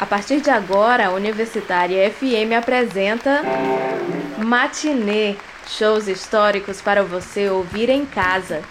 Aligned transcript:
A 0.00 0.06
partir 0.06 0.40
de 0.40 0.50
agora, 0.50 1.06
a 1.06 1.10
Universitária 1.12 2.10
FM 2.10 2.52
apresenta 2.58 3.42
Matinê, 4.36 5.34
shows 5.66 6.08
históricos 6.08 6.80
para 6.82 7.02
você 7.02 7.48
ouvir 7.48 7.88
em 7.88 8.04
casa. 8.04 8.62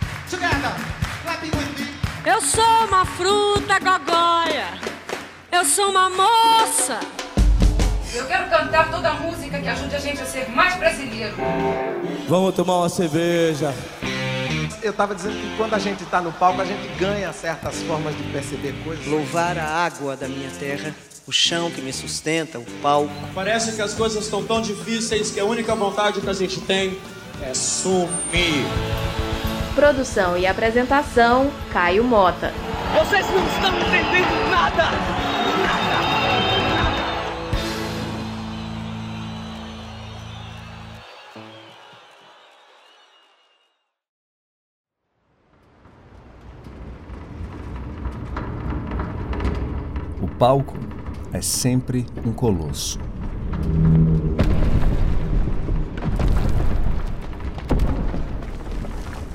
Eu 2.26 2.40
sou 2.40 2.86
uma 2.88 3.06
fruta 3.06 3.80
gogóia. 3.80 4.68
Eu 5.52 5.66
sou 5.66 5.90
uma 5.90 6.10
moça. 6.10 7.00
Eu 8.14 8.28
quero 8.28 8.50
cantar 8.50 8.92
toda 8.92 9.10
a 9.10 9.14
música 9.16 9.60
que 9.60 9.68
ajude 9.68 9.96
a 9.96 10.00
gente 10.00 10.22
a 10.22 10.26
ser 10.26 10.50
mais 10.50 10.76
brasileiro. 10.76 11.36
Vamos 12.28 12.54
tomar 12.54 12.78
uma 12.78 12.90
cerveja. 12.90 13.74
Eu 14.84 14.92
tava 14.92 15.16
dizendo 15.16 15.36
que 15.36 15.56
quando 15.56 15.74
a 15.74 15.80
gente 15.80 16.04
tá 16.06 16.20
no 16.20 16.34
palco, 16.34 16.62
a 16.62 16.66
gente 16.66 16.86
ganha 17.00 17.32
certas 17.32 17.82
formas 17.84 18.16
de 18.18 18.24
perceber 18.24 18.76
coisas. 18.84 19.08
Louvar 19.08 19.58
a 19.58 19.66
água 19.66 20.18
da 20.18 20.28
minha 20.28 20.50
terra 20.52 20.94
o 21.26 21.32
chão 21.32 21.72
que 21.72 21.82
me 21.82 21.94
sustenta, 21.94 22.60
o 22.60 22.66
palco. 22.82 23.10
Parece 23.34 23.72
que 23.72 23.82
as 23.82 23.94
coisas 23.94 24.26
estão 24.26 24.44
tão 24.44 24.62
difíceis 24.62 25.32
que 25.32 25.40
a 25.40 25.46
única 25.46 25.74
vontade 25.74 26.20
que 26.20 26.30
a 26.30 26.34
gente 26.34 26.60
tem 26.60 27.00
é 27.42 27.54
sumir. 27.54 28.66
Produção 29.74 30.38
e 30.38 30.46
apresentação: 30.46 31.50
Caio 31.72 32.04
Mota. 32.04 32.54
Vocês 32.94 33.26
não 33.30 33.48
estão 33.48 33.80
entendendo 33.80 34.52
nada! 34.52 34.84
Nada! 34.84 35.23
Palco 50.44 50.78
é 51.32 51.40
sempre 51.40 52.06
um 52.26 52.34
colosso. 52.34 53.00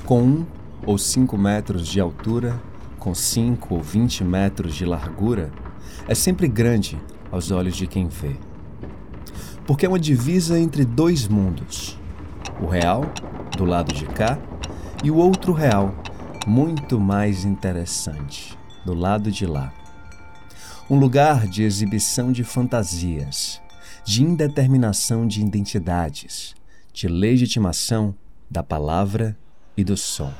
Com 0.05 0.21
um 0.21 0.45
ou 0.85 0.99
cinco 0.99 1.35
metros 1.35 1.87
de 1.87 1.99
altura, 1.99 2.61
com 2.99 3.15
cinco 3.15 3.73
ou 3.73 3.81
vinte 3.81 4.23
metros 4.23 4.75
de 4.75 4.85
largura, 4.85 5.51
é 6.07 6.13
sempre 6.13 6.47
grande 6.47 6.95
aos 7.31 7.49
olhos 7.49 7.75
de 7.75 7.87
quem 7.87 8.07
vê. 8.07 8.35
Porque 9.65 9.87
é 9.87 9.89
uma 9.89 9.99
divisa 9.99 10.59
entre 10.59 10.85
dois 10.85 11.27
mundos: 11.27 11.97
o 12.61 12.67
real, 12.67 13.03
do 13.57 13.65
lado 13.65 13.91
de 13.91 14.05
cá, 14.05 14.37
e 15.03 15.09
o 15.09 15.15
outro 15.15 15.53
real, 15.53 15.91
muito 16.45 16.99
mais 16.99 17.45
interessante, 17.45 18.55
do 18.85 18.93
lado 18.93 19.31
de 19.31 19.47
lá 19.47 19.73
um 20.89 20.97
lugar 20.97 21.47
de 21.47 21.61
exibição 21.61 22.31
de 22.31 22.43
fantasias, 22.43 23.61
de 24.03 24.23
indeterminação 24.23 25.27
de 25.27 25.39
identidades, 25.39 26.55
de 26.91 27.07
legitimação 27.07 28.15
da 28.49 28.63
palavra 28.63 29.37
e 29.77 29.83
do 29.83 29.95
som. 29.95 30.33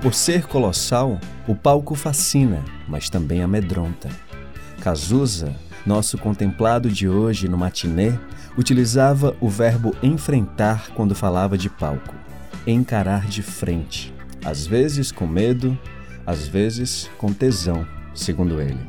Por 0.00 0.14
ser 0.14 0.46
colossal, 0.46 1.18
o 1.48 1.54
palco 1.56 1.96
fascina, 1.96 2.64
mas 2.86 3.10
também 3.10 3.42
amedronta. 3.42 4.08
Cazuza, 4.80 5.52
nosso 5.84 6.16
contemplado 6.16 6.88
de 6.88 7.08
hoje 7.08 7.48
no 7.48 7.58
matinê, 7.58 8.16
utilizava 8.56 9.36
o 9.40 9.48
verbo 9.48 9.94
enfrentar 10.02 10.88
quando 10.94 11.14
falava 11.14 11.58
de 11.58 11.68
palco, 11.68 12.14
encarar 12.66 13.26
de 13.26 13.42
frente, 13.42 14.14
às 14.44 14.66
vezes 14.66 15.12
com 15.12 15.26
medo, 15.26 15.78
às 16.26 16.48
vezes 16.48 17.10
com 17.18 17.32
tesão, 17.32 17.86
segundo 18.14 18.60
ele. 18.60 18.80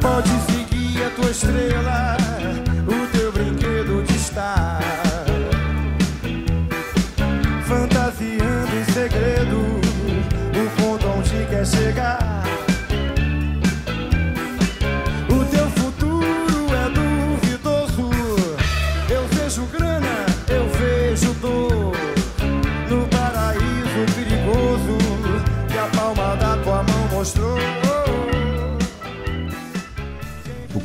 Pode 0.00 0.28
seguir 0.28 1.02
a 1.04 1.10
tua 1.10 1.30
estrela, 1.30 2.19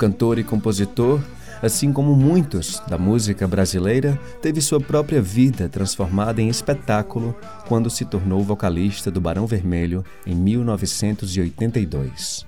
cantor 0.05 0.37
e 0.37 0.43
compositor, 0.43 1.19
assim 1.63 1.91
como 1.91 2.15
muitos 2.15 2.79
da 2.87 2.95
música 2.95 3.47
brasileira, 3.47 4.19
teve 4.39 4.61
sua 4.61 4.79
própria 4.79 5.19
vida 5.19 5.67
transformada 5.67 6.39
em 6.39 6.47
espetáculo 6.47 7.35
quando 7.67 7.89
se 7.89 8.05
tornou 8.05 8.43
vocalista 8.43 9.09
do 9.09 9.19
Barão 9.19 9.47
Vermelho 9.47 10.05
em 10.23 10.35
1982. 10.35 12.45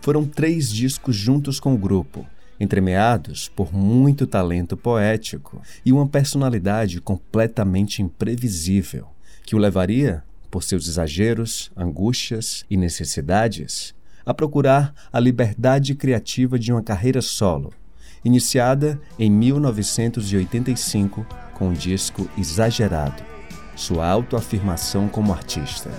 Foram 0.00 0.24
três 0.24 0.70
discos 0.70 1.16
juntos 1.16 1.58
com 1.58 1.74
o 1.74 1.78
grupo, 1.78 2.24
entremeados 2.60 3.48
por 3.48 3.74
muito 3.74 4.24
talento 4.24 4.76
poético 4.76 5.60
e 5.84 5.92
uma 5.92 6.06
personalidade 6.06 7.00
completamente 7.00 8.02
imprevisível, 8.02 9.08
que 9.44 9.56
o 9.56 9.58
levaria, 9.58 10.22
por 10.48 10.62
seus 10.62 10.86
exageros, 10.86 11.72
angústias 11.76 12.64
e 12.70 12.76
necessidades, 12.76 13.98
a 14.30 14.34
procurar 14.34 14.94
a 15.12 15.18
liberdade 15.18 15.94
criativa 15.94 16.56
de 16.58 16.72
uma 16.72 16.82
carreira 16.82 17.20
solo, 17.20 17.72
iniciada 18.24 19.00
em 19.18 19.28
1985 19.30 21.26
com 21.52 21.70
o 21.70 21.74
disco 21.74 22.28
Exagerado, 22.38 23.22
sua 23.74 24.06
autoafirmação 24.06 25.08
como 25.08 25.32
artista. 25.32 25.90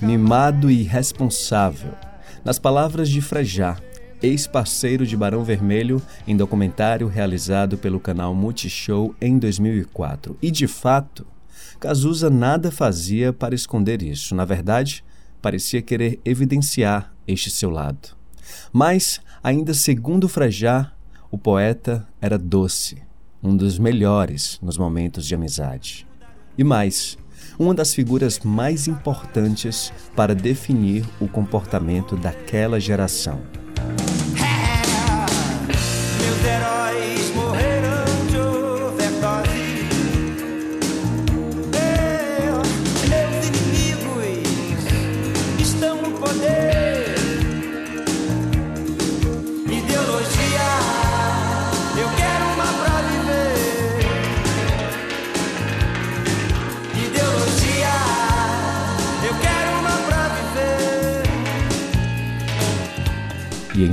mimado 0.00 0.70
e 0.70 0.80
irresponsável. 0.80 2.07
Nas 2.48 2.58
palavras 2.58 3.10
de 3.10 3.20
Frejá, 3.20 3.76
ex-parceiro 4.22 5.06
de 5.06 5.14
Barão 5.14 5.44
Vermelho 5.44 6.00
em 6.26 6.34
documentário 6.34 7.06
realizado 7.06 7.76
pelo 7.76 8.00
canal 8.00 8.34
Multishow 8.34 9.14
em 9.20 9.38
2004. 9.38 10.34
E 10.40 10.50
de 10.50 10.66
fato, 10.66 11.26
Cazuza 11.78 12.30
nada 12.30 12.70
fazia 12.70 13.34
para 13.34 13.54
esconder 13.54 14.02
isso. 14.02 14.34
Na 14.34 14.46
verdade, 14.46 15.04
parecia 15.42 15.82
querer 15.82 16.20
evidenciar 16.24 17.12
este 17.26 17.50
seu 17.50 17.68
lado. 17.68 18.16
Mas, 18.72 19.20
ainda 19.44 19.74
segundo 19.74 20.26
Frejá, 20.26 20.90
o 21.30 21.36
poeta 21.36 22.08
era 22.18 22.38
doce, 22.38 22.96
um 23.42 23.54
dos 23.54 23.78
melhores 23.78 24.58
nos 24.62 24.78
momentos 24.78 25.26
de 25.26 25.34
amizade. 25.34 26.06
E 26.56 26.64
mais, 26.64 27.18
uma 27.58 27.74
das 27.74 27.92
figuras 27.92 28.38
mais 28.40 28.86
importantes 28.86 29.92
para 30.14 30.34
definir 30.34 31.04
o 31.20 31.26
comportamento 31.26 32.16
daquela 32.16 32.78
geração. 32.78 33.40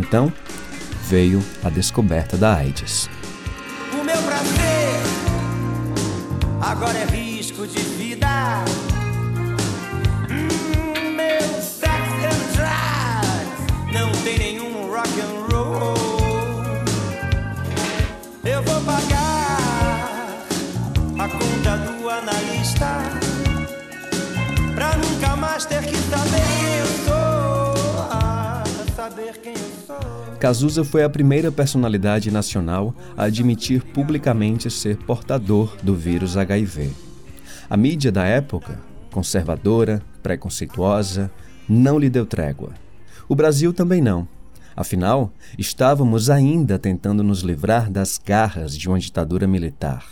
Então 0.07 0.31
veio 1.07 1.43
a 1.63 1.69
descoberta 1.69 2.37
da 2.37 2.55
AIDS. 2.55 3.09
O 3.91 4.03
meu 4.03 4.17
prazer 4.21 5.01
agora 6.61 6.97
é 6.97 7.05
risco 7.05 7.65
de 7.65 7.79
vida. 7.79 8.27
Hum, 10.29 11.15
meu 11.15 11.61
sex 11.61 11.89
and 12.23 13.91
não 13.91 14.11
tem 14.23 14.37
nenhum. 14.37 14.75
Eu 18.45 18.61
vou 18.61 18.79
pagar 18.81 19.57
a 21.17 21.27
conta 21.27 21.77
do 21.77 22.09
analista 22.09 23.01
pra 24.75 24.95
nunca 24.97 25.35
mais 25.35 25.65
ter 25.65 25.83
que 25.83 25.97
saber 25.97 26.24
Cazuza 30.45 30.83
foi 30.83 31.03
a 31.03 31.09
primeira 31.09 31.51
personalidade 31.51 32.29
nacional 32.29 32.93
a 33.17 33.23
admitir 33.23 33.81
publicamente 33.81 34.69
ser 34.69 34.95
portador 34.95 35.75
do 35.81 35.95
vírus 35.95 36.37
HIV. 36.37 36.91
A 37.67 37.75
mídia 37.75 38.11
da 38.11 38.25
época, 38.25 38.79
conservadora, 39.11 40.03
preconceituosa, 40.21 41.31
não 41.67 41.97
lhe 41.97 42.11
deu 42.11 42.27
trégua. 42.27 42.73
O 43.27 43.33
Brasil 43.33 43.73
também 43.73 44.03
não. 44.03 44.27
Afinal, 44.75 45.33
estávamos 45.57 46.29
ainda 46.29 46.77
tentando 46.77 47.23
nos 47.23 47.39
livrar 47.39 47.89
das 47.89 48.19
garras 48.23 48.77
de 48.77 48.87
uma 48.87 48.99
ditadura 48.99 49.47
militar. 49.47 50.05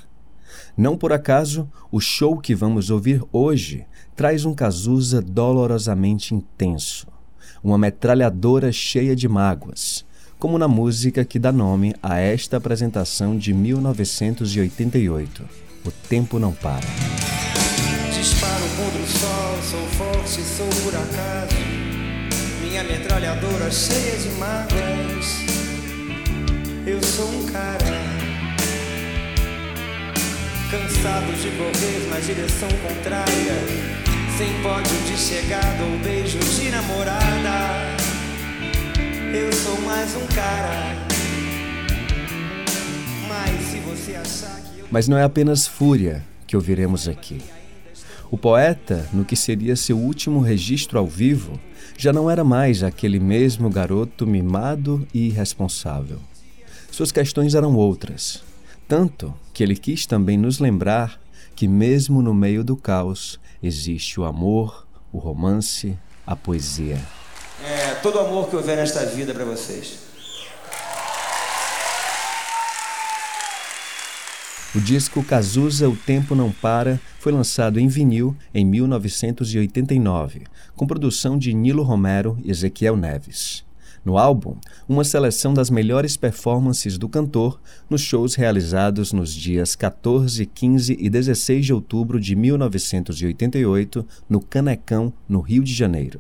Não 0.76 0.98
por 0.98 1.14
acaso, 1.14 1.70
o 1.92 2.00
show 2.00 2.40
que 2.40 2.56
vamos 2.56 2.90
ouvir 2.90 3.22
hoje 3.32 3.86
traz 4.16 4.46
um 4.46 4.56
Cazuza 4.56 5.22
dolorosamente 5.22 6.34
intenso, 6.34 7.06
uma 7.64 7.78
metralhadora 7.78 8.72
cheia 8.72 9.16
de 9.16 9.30
mágoas, 9.30 10.04
como 10.44 10.58
na 10.58 10.68
música 10.68 11.24
que 11.24 11.40
dá 11.40 11.54
nome 11.54 11.96
a 12.04 12.20
esta 12.20 12.58
apresentação 12.58 13.38
de 13.38 13.54
1988, 13.54 15.42
O 15.86 15.92
Tempo 16.10 16.38
Não 16.38 16.52
Para. 16.52 16.86
Disparo 18.14 18.66
contra 18.76 19.02
o 19.02 19.08
sol, 19.08 19.58
sou 19.64 19.80
forte, 19.92 20.42
sou 20.42 20.68
por 20.84 20.94
acaso. 20.96 21.56
Minha 22.62 22.84
metralhadora 22.84 23.72
cheia 23.72 24.18
de 24.18 24.32
mágoas. 24.32 25.38
Eu 26.86 27.02
sou 27.02 27.30
um 27.30 27.46
cara 27.46 28.04
cansado 30.70 31.32
de 31.42 31.52
correr 31.52 32.10
na 32.10 32.20
direção 32.20 32.68
contrária, 32.86 33.56
sem 34.38 34.62
pódio 34.62 34.98
de 35.08 35.18
chegada 35.18 35.84
ou 35.86 35.98
beijo 36.00 36.38
de 36.40 36.70
namorada. 36.70 38.03
Eu 39.36 39.52
sou 39.52 39.82
mais 39.82 40.16
um 40.16 40.28
cara. 40.28 40.94
Mas 43.28 43.62
se 43.62 43.80
você 43.80 44.14
achar 44.14 44.62
que 44.62 44.82
eu 44.82 44.88
Mas 44.92 45.08
não 45.08 45.18
é 45.18 45.24
apenas 45.24 45.66
fúria 45.66 46.24
que 46.46 46.56
ouviremos 46.56 47.08
aqui. 47.08 47.42
O 48.30 48.38
poeta, 48.38 49.10
no 49.12 49.26
que 49.26 49.36
seria 49.36 49.76
seu 49.76 49.98
último 49.98 50.40
registro 50.40 51.00
ao 51.00 51.08
vivo, 51.08 51.60
já 51.98 52.14
não 52.14 52.30
era 52.30 52.44
mais 52.44 52.84
aquele 52.84 53.20
mesmo 53.20 53.72
garoto 53.72 54.28
mimado 54.28 55.08
e 55.12 55.30
irresponsável. 55.30 56.20
Suas 56.92 57.12
questões 57.12 57.56
eram 57.56 57.76
outras, 57.76 58.44
tanto 58.88 59.34
que 59.52 59.64
ele 59.64 59.76
quis 59.76 60.06
também 60.06 60.38
nos 60.38 60.60
lembrar 60.60 61.20
que, 61.56 61.68
mesmo 61.68 62.22
no 62.22 62.36
meio 62.36 62.64
do 62.64 62.78
caos, 62.78 63.40
existe 63.64 64.20
o 64.20 64.26
amor, 64.26 64.86
o 65.12 65.18
romance, 65.18 65.98
a 66.24 66.36
poesia. 66.36 67.02
É, 67.66 67.96
todo 68.02 68.18
o 68.18 68.20
amor 68.20 68.50
que 68.50 68.58
houver 68.58 68.76
nesta 68.76 69.06
vida 69.06 69.34
para 69.34 69.46
vocês. 69.46 70.00
O 74.76 74.82
disco 74.82 75.24
Cazuza 75.24 75.88
O 75.88 75.96
Tempo 75.96 76.36
Não 76.36 76.52
Para 76.52 77.00
foi 77.20 77.32
lançado 77.32 77.80
em 77.80 77.88
vinil 77.88 78.36
em 78.54 78.66
1989, 78.66 80.42
com 80.76 80.86
produção 80.86 81.38
de 81.38 81.54
Nilo 81.54 81.84
Romero 81.84 82.38
e 82.44 82.52
Ezequiel 82.52 82.98
Neves. 82.98 83.64
No 84.04 84.18
álbum, 84.18 84.58
uma 84.90 85.06
seleção 85.06 85.54
das 85.54 85.70
melhores 85.70 86.18
performances 86.18 86.98
do 86.98 87.08
cantor 87.08 87.62
nos 87.90 88.02
shows 88.02 88.36
realizados 88.36 89.14
nos 89.14 89.34
dias 89.34 89.74
14, 89.74 90.46
15 90.46 90.98
e 91.00 91.10
16 91.10 91.66
de 91.66 91.74
outubro 91.74 92.20
de 92.20 92.36
1988 92.36 94.06
no 94.28 94.42
Canecão, 94.42 95.14
no 95.30 95.40
Rio 95.40 95.64
de 95.64 95.74
Janeiro. 95.74 96.20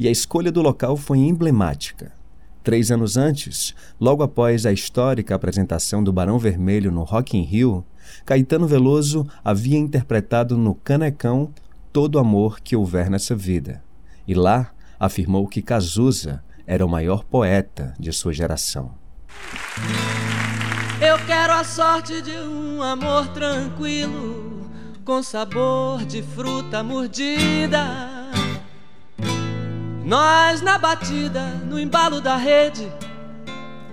E 0.00 0.08
a 0.08 0.10
escolha 0.10 0.50
do 0.50 0.62
local 0.62 0.96
foi 0.96 1.18
emblemática. 1.18 2.12
Três 2.64 2.90
anos 2.90 3.18
antes, 3.18 3.74
logo 4.00 4.22
após 4.22 4.64
a 4.64 4.72
histórica 4.72 5.34
apresentação 5.34 6.02
do 6.02 6.10
Barão 6.10 6.38
Vermelho 6.38 6.90
no 6.90 7.02
Rock 7.02 7.36
in 7.36 7.42
Rio, 7.42 7.84
Caetano 8.24 8.66
Veloso 8.66 9.28
havia 9.44 9.76
interpretado 9.76 10.56
no 10.56 10.74
Canecão 10.74 11.52
Todo 11.92 12.18
Amor 12.18 12.60
que 12.60 12.74
Houver 12.74 13.10
Nessa 13.10 13.36
Vida. 13.36 13.84
E 14.26 14.32
lá 14.32 14.70
afirmou 14.98 15.46
que 15.46 15.60
Cazuza 15.60 16.42
era 16.66 16.84
o 16.84 16.88
maior 16.88 17.22
poeta 17.22 17.92
de 18.00 18.10
sua 18.10 18.32
geração. 18.32 18.94
Eu 20.98 21.18
quero 21.26 21.52
a 21.52 21.62
sorte 21.62 22.22
de 22.22 22.38
um 22.38 22.82
amor 22.82 23.28
tranquilo, 23.34 24.70
com 25.04 25.22
sabor 25.22 26.06
de 26.06 26.22
fruta 26.22 26.82
mordida. 26.82 28.19
Nós 30.10 30.60
na 30.60 30.76
batida, 30.76 31.40
no 31.68 31.78
embalo 31.78 32.20
da 32.20 32.34
rede, 32.34 32.92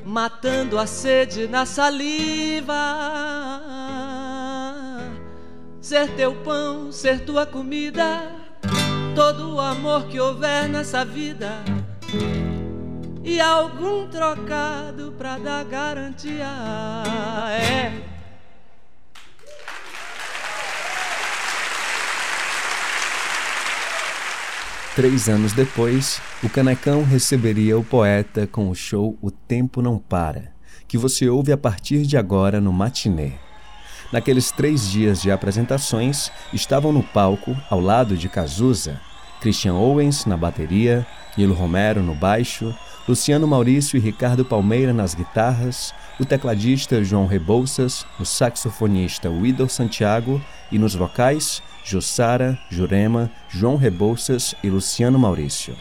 matando 0.03 0.79
a 0.79 0.87
sede 0.87 1.47
na 1.47 1.63
saliva. 1.63 2.73
Ser 5.79 6.09
teu 6.15 6.33
pão, 6.37 6.91
ser 6.91 7.23
tua 7.23 7.45
comida, 7.45 8.31
todo 9.13 9.57
o 9.57 9.61
amor 9.61 10.07
que 10.07 10.19
houver 10.19 10.67
nessa 10.67 11.05
vida. 11.05 11.51
E 13.23 13.39
algum 13.39 14.07
trocado 14.07 15.13
pra 15.19 15.37
dar 15.37 15.65
garantia. 15.65 16.47
É. 17.51 18.16
Três 24.97 25.29
anos 25.29 25.53
depois, 25.53 26.19
o 26.41 26.49
Canecão 26.49 27.03
receberia 27.03 27.77
o 27.77 27.83
poeta 27.83 28.47
com 28.47 28.67
o 28.67 28.73
show 28.73 29.15
O 29.21 29.29
Tempo 29.29 29.79
Não 29.79 29.99
Para, 29.99 30.51
que 30.88 30.97
você 30.97 31.29
ouve 31.29 31.51
a 31.51 31.57
partir 31.57 32.01
de 32.01 32.17
agora 32.17 32.59
no 32.59 32.73
Matinê. 32.73 33.33
Naqueles 34.11 34.49
três 34.49 34.89
dias 34.89 35.21
de 35.21 35.29
apresentações, 35.29 36.31
estavam 36.51 36.91
no 36.91 37.03
palco, 37.03 37.55
ao 37.69 37.79
lado 37.79 38.17
de 38.17 38.27
Cazuza, 38.27 38.99
Christian 39.39 39.75
Owens 39.75 40.25
na 40.25 40.35
bateria, 40.35 41.05
Nilo 41.38 41.53
Romero 41.53 42.01
no 42.01 42.15
baixo, 42.15 42.75
Luciano 43.07 43.47
Maurício 43.47 43.97
e 43.97 44.00
Ricardo 44.00 44.43
Palmeira 44.43 44.93
nas 44.93 45.13
guitarras, 45.13 45.93
o 46.19 46.25
tecladista 46.25 47.03
João 47.03 47.27
Rebouças, 47.27 48.03
o 48.19 48.25
saxofonista 48.25 49.29
Widor 49.29 49.69
Santiago 49.69 50.41
e 50.72 50.79
nos 50.79 50.95
vocais 50.95 51.62
Jussara, 51.88 52.60
Jurema, 52.70 53.32
João 53.48 53.77
Rebouças 53.77 54.53
e 54.62 54.70
Luciano 54.70 55.17
Maurício. 55.17 55.74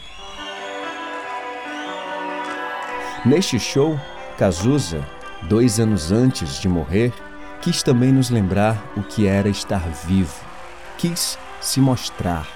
Neste 3.25 3.59
show, 3.59 3.99
Cazuza, 4.37 5.05
dois 5.49 5.81
anos 5.81 6.09
antes 6.09 6.61
de 6.61 6.69
morrer, 6.69 7.11
quis 7.61 7.83
também 7.83 8.13
nos 8.13 8.29
lembrar 8.29 8.81
o 8.95 9.03
que 9.03 9.27
era 9.27 9.49
estar 9.49 9.85
vivo. 10.05 10.33
Quis 10.97 11.37
se 11.59 11.81
mostrar. 11.81 12.47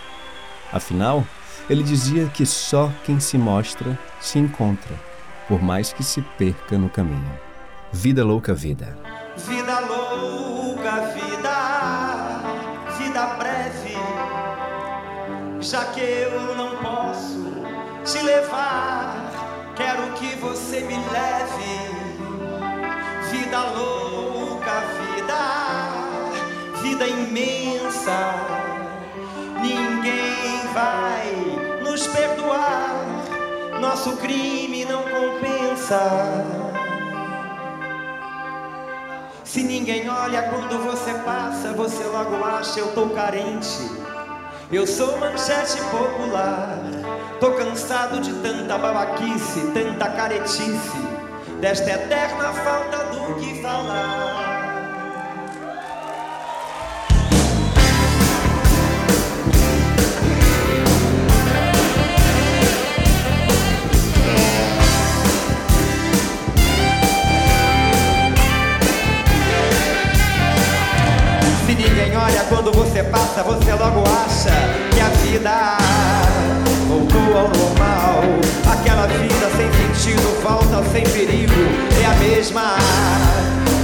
Afinal, 0.72 1.26
ele 1.70 1.84
dizia 1.84 2.28
que 2.28 2.46
só 2.46 2.90
quem 3.04 3.20
se 3.20 3.38
mostra 3.38 4.00
se 4.22 4.40
encontra, 4.40 4.96
por 5.50 5.62
mais 5.62 5.92
que 5.92 6.06
se 6.06 6.22
perca 6.38 6.78
no 6.78 6.90
caminho. 6.90 7.38
Vida 7.92 8.24
louca 8.24 8.54
vida. 8.54 8.98
Vida 9.36 9.80
louca, 9.82 10.41
Já 15.62 15.86
que 15.86 16.02
eu 16.02 16.56
não 16.56 16.76
posso 16.78 17.46
te 18.04 18.20
levar, 18.24 19.32
quero 19.76 20.12
que 20.14 20.36
você 20.38 20.80
me 20.80 20.96
leve. 20.96 22.02
Vida 23.30 23.60
louca, 23.70 24.72
vida, 24.98 26.82
vida 26.82 27.08
imensa. 27.08 28.34
Ninguém 29.62 30.68
vai 30.74 31.80
nos 31.84 32.08
perdoar, 32.08 33.06
nosso 33.80 34.18
crime 34.18 34.84
não 34.86 35.04
compensa. 35.04 36.44
Se 39.44 39.62
ninguém 39.62 40.10
olha 40.10 40.42
quando 40.50 40.84
você 40.84 41.14
passa, 41.20 41.72
você 41.74 42.04
logo 42.06 42.44
acha 42.44 42.80
eu 42.80 42.96
tô 42.96 43.10
carente. 43.10 44.01
Eu 44.72 44.88
sou 44.88 45.18
manchete 45.18 45.82
popular. 45.92 46.80
Tô 47.42 47.52
cansado 47.52 48.22
de 48.22 48.32
tanta 48.36 48.78
babaquice, 48.78 49.60
tanta 49.74 50.10
caretice, 50.12 50.98
desta 51.60 51.92
eterna 51.92 52.54
falta 52.54 53.04
do 53.14 53.36
que 53.36 53.62
falar. 53.62 54.31
Quando 72.62 72.72
você 72.74 73.02
passa, 73.04 73.42
você 73.44 73.72
logo 73.74 74.04
acha 74.08 74.52
que 74.94 75.00
a 75.00 75.10
vida 75.24 75.78
voltou 76.88 77.38
ao 77.38 77.48
normal. 77.48 78.24
Aquela 78.72 79.08
vida 79.08 79.50
sem 79.56 79.72
sentido, 79.72 80.44
volta 80.44 80.84
sem 80.92 81.04
perigo, 81.04 81.54
é 82.02 82.06
a 82.06 82.16
mesma 82.16 82.76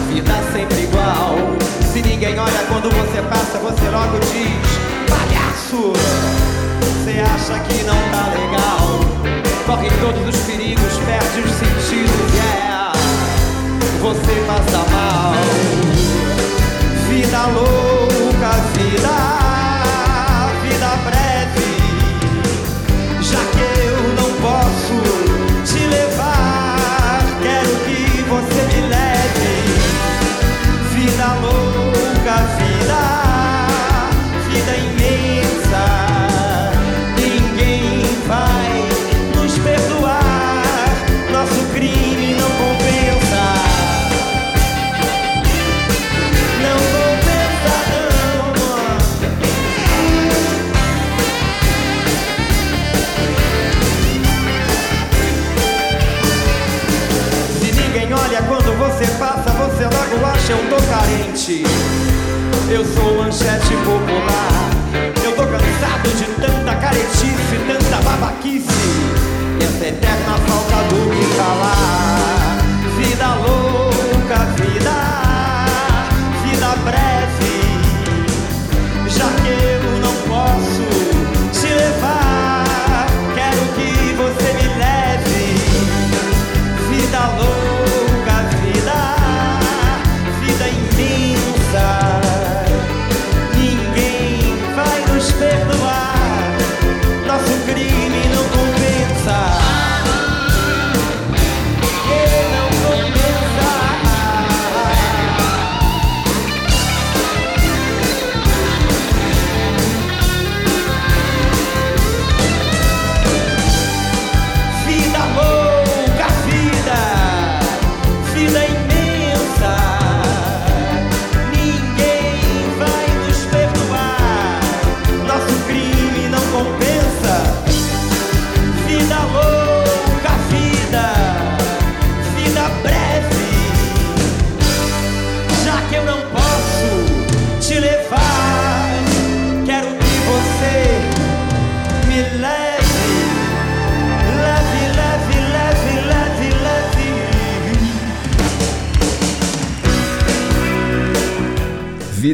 vida 0.10 0.34
sempre 0.52 0.84
igual. 0.84 1.38
Se 1.92 2.02
ninguém 2.02 2.38
olha 2.38 2.66
quando 2.68 2.90
você 2.92 3.22
passa, 3.24 3.58
você 3.58 3.90
logo 3.90 4.20
diz: 4.20 5.10
palhaço, 5.10 5.94
você 6.82 7.20
acha 7.20 7.60
que 7.64 7.84
não 7.84 7.96
tá 8.12 8.30
legal? 8.36 9.00
Corre 9.66 9.90
todos 10.02 10.36
os 10.36 10.42
perigos, 10.46 10.98
perde 11.06 11.40
os 11.40 11.52
sentidos, 11.52 12.36
yeah. 12.36 12.92
Você 14.02 14.44
passa 14.46 14.78
mal. 14.92 15.87
Vida 17.18 17.48
louca, 17.48 18.07
Eu 62.68 62.84
sou 62.84 63.16
manchete 63.16 63.76
popular. 63.86 64.72
Eu 65.24 65.36
tô 65.36 65.44
cansado 65.44 66.10
de 66.18 66.26
tanta 66.42 66.76
caretice, 66.78 67.60
tanta 67.68 68.02
babaquice. 68.02 68.66
E 69.62 69.64
essa 69.64 69.86
eterna 69.86 70.36
falta 70.48 70.78
do 70.90 71.12
que 71.12 71.24
falar. 71.36 72.58
Vida 72.98 73.36
louca, 73.36 73.87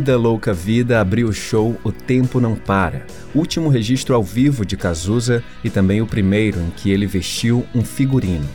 Vida 0.04 0.18
Louca 0.18 0.54
Vida 0.54 1.00
abriu 1.00 1.30
o 1.30 1.34
show 1.34 1.80
O 1.82 1.90
Tempo 1.90 2.42
Não 2.42 2.58
Para, 2.58 3.06
último 3.34 3.70
registro 3.70 4.14
ao 4.14 4.22
vivo 4.22 4.66
de 4.66 4.76
Cazuza 4.76 5.42
e 5.64 5.70
também 5.70 6.02
o 6.02 6.06
primeiro 6.06 6.60
em 6.60 6.70
que 6.72 6.92
ele 6.92 7.08
vestiu 7.08 7.66
um 7.74 7.86
figurino. 7.86 8.46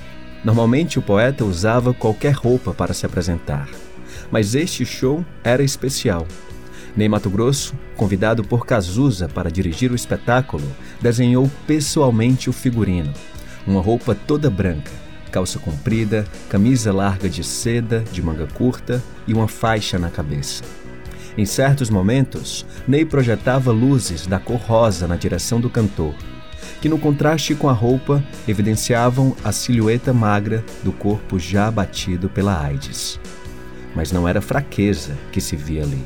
Normalmente 0.45 0.99
o 0.99 1.03
poeta 1.03 1.47
usava 1.47 1.95
qualquer 1.95 2.35
roupa 2.35 2.75
para 2.75 2.93
se 2.93 3.07
apresentar, 3.07 3.67
mas 4.31 4.55
este 4.55 4.85
show 4.85 5.25
era 5.43 5.63
especial. 5.63 6.29
Ney 6.95 7.09
Mato 7.09 7.31
Grosso, 7.31 7.75
convidado 7.97 8.45
por 8.45 8.67
Cazuza 8.67 9.27
para 9.27 9.51
dirigir 9.51 9.91
o 9.91 9.97
espetáculo, 9.97 10.71
desenhou 11.01 11.51
pessoalmente 11.67 12.51
o 12.51 12.53
figurino. 12.53 13.15
Uma 13.67 13.81
roupa 13.81 14.15
toda 14.15 14.51
branca, 14.51 14.93
calça 15.33 15.59
comprida, 15.59 16.27
camisa 16.51 16.93
larga 16.93 17.27
de 17.27 17.43
seda, 17.43 18.05
de 18.13 18.23
manga 18.23 18.47
curta 18.49 19.03
e 19.27 19.33
uma 19.33 19.49
faixa 19.49 19.99
na 19.99 20.11
cabeça. 20.11 20.63
Em 21.39 21.47
certos 21.47 21.89
momentos, 21.89 22.67
Ney 22.89 23.05
projetava 23.05 23.71
luzes 23.71 24.27
da 24.27 24.41
cor 24.41 24.59
rosa 24.59 25.07
na 25.07 25.15
direção 25.15 25.61
do 25.61 25.71
cantor, 25.71 26.13
que 26.81 26.89
no 26.89 26.99
contraste 26.99 27.55
com 27.55 27.69
a 27.69 27.73
roupa 27.73 28.21
evidenciavam 28.49 29.37
a 29.45 29.53
silhueta 29.53 30.13
magra 30.13 30.65
do 30.83 30.91
corpo 30.91 31.39
já 31.39 31.69
abatido 31.69 32.29
pela 32.29 32.61
AIDS. 32.61 33.21
Mas 33.95 34.11
não 34.11 34.27
era 34.27 34.41
fraqueza 34.41 35.17
que 35.31 35.41
se 35.41 35.55
via 35.55 35.85
ali. 35.85 36.05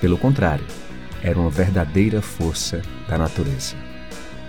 Pelo 0.00 0.16
contrário, 0.16 0.64
era 1.20 1.36
uma 1.36 1.50
verdadeira 1.50 2.22
força 2.22 2.80
da 3.08 3.18
natureza. 3.18 3.74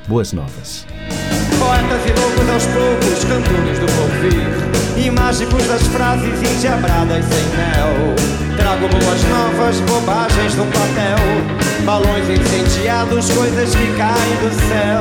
Boas 0.08 0.32
novas. 0.32 0.86
Poetas 1.58 2.06
e 2.06 2.20
loucos 2.20 2.50
aos 2.50 2.66
poucos, 2.68 3.24
cantores 3.24 3.80
do 3.80 3.88
porvir 3.88 5.04
E 5.04 5.10
mágicos 5.10 5.68
das 5.68 5.82
frases 5.88 6.44
endiabradas 6.44 7.26
sem 7.26 7.44
mel 7.58 8.35
Trago 8.58 8.88
boas 8.88 9.24
novas, 9.24 9.80
bobagens 9.82 10.56
no 10.56 10.66
papel. 10.66 11.18
Balões 11.84 12.30
incendiados, 12.30 13.30
coisas 13.32 13.76
que 13.76 13.88
caem 13.98 14.36
do 14.42 14.50
céu. 14.68 15.00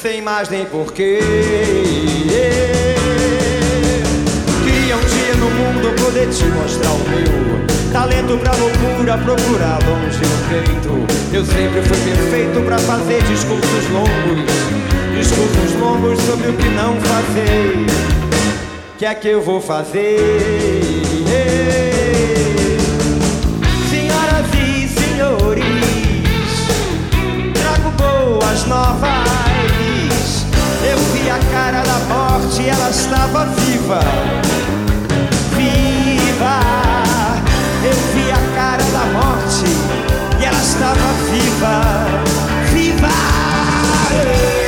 Sem 0.00 0.22
mais 0.22 0.48
nem 0.48 0.64
porquê. 0.66 1.18
Queria 4.64 4.96
um 4.96 5.00
dia 5.00 5.34
no 5.36 5.50
mundo 5.50 5.94
poder 6.02 6.28
te 6.28 6.44
mostrar 6.44 6.92
o 6.92 6.98
meu 7.08 7.64
Talento 7.92 8.38
pra 8.38 8.52
loucura, 8.52 9.18
procurar 9.18 9.78
longe 9.86 10.18
no 10.18 10.38
peito 10.48 11.06
Eu 11.32 11.44
sempre 11.44 11.80
fui 11.82 11.96
perfeito 12.10 12.60
pra 12.64 12.78
fazer 12.78 13.22
discursos 13.22 13.88
longos 13.90 14.84
Discursos 15.16 15.80
longos 15.80 16.20
sobre 16.22 16.48
o 16.48 16.52
que 16.54 16.68
não 16.70 17.00
fazer. 17.00 17.86
Que 18.98 19.06
é 19.06 19.14
que 19.14 19.28
eu 19.28 19.40
vou 19.40 19.60
fazer? 19.60 20.18
Boas 28.64 28.66
novas 28.66 30.46
Eu 30.82 30.98
vi 31.12 31.30
a 31.30 31.38
cara 31.50 31.82
da 31.82 31.98
morte, 32.14 32.68
ela 32.68 32.90
estava 32.90 33.46
viva. 33.46 34.00
Viva. 35.56 36.60
Eu 37.82 37.96
vi 38.14 38.30
a 38.30 38.54
cara 38.54 38.82
da 38.82 39.04
morte 39.12 39.66
E 40.40 40.44
ela 40.44 40.60
estava 40.60 41.12
viva. 41.30 42.06
Viva 42.72 44.63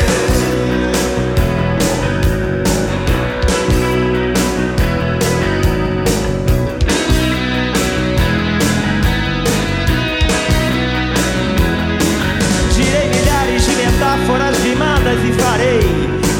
farei 15.32 15.80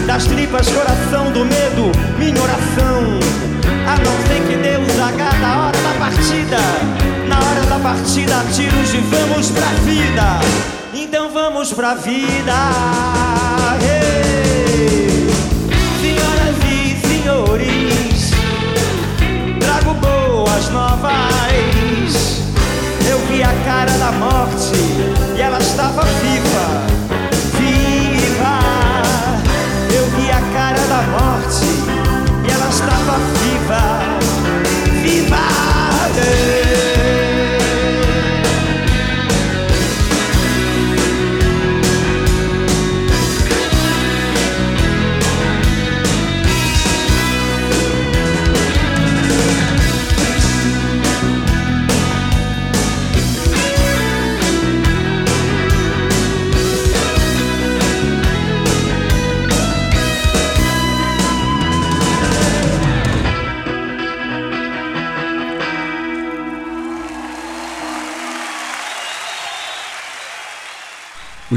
das 0.06 0.24
tripas 0.26 0.68
coração 0.68 1.32
do 1.32 1.44
medo 1.44 1.90
minha 2.18 2.40
oração. 2.40 3.18
A 3.86 3.96
não 3.96 4.16
ser 4.26 4.42
que 4.48 4.56
Deus 4.56 5.00
agarra 5.00 5.46
a 5.46 5.66
hora 5.66 5.78
da 5.78 5.98
partida, 5.98 6.58
na 7.28 7.38
hora 7.38 7.66
da 7.68 7.78
partida 7.78 8.44
tiros 8.52 8.94
e 8.94 8.98
vamos 8.98 9.50
pra 9.50 9.66
vida. 9.84 10.40
Então 10.94 11.30
vamos 11.30 11.72
pra 11.72 11.94
vida. 11.94 12.52
Senhoras 16.00 16.56
e 16.64 16.96
senhores, 17.06 18.30
trago 19.60 19.94
boas 19.94 20.68
novas. 20.70 21.12
Eu 23.08 23.18
vi 23.28 23.42
a 23.42 23.52
cara 23.64 23.92
da 23.98 24.12
morte 24.12 24.72
e 25.36 25.40
ela 25.40 25.58
estava. 25.58 26.02
Viva! 26.02 26.95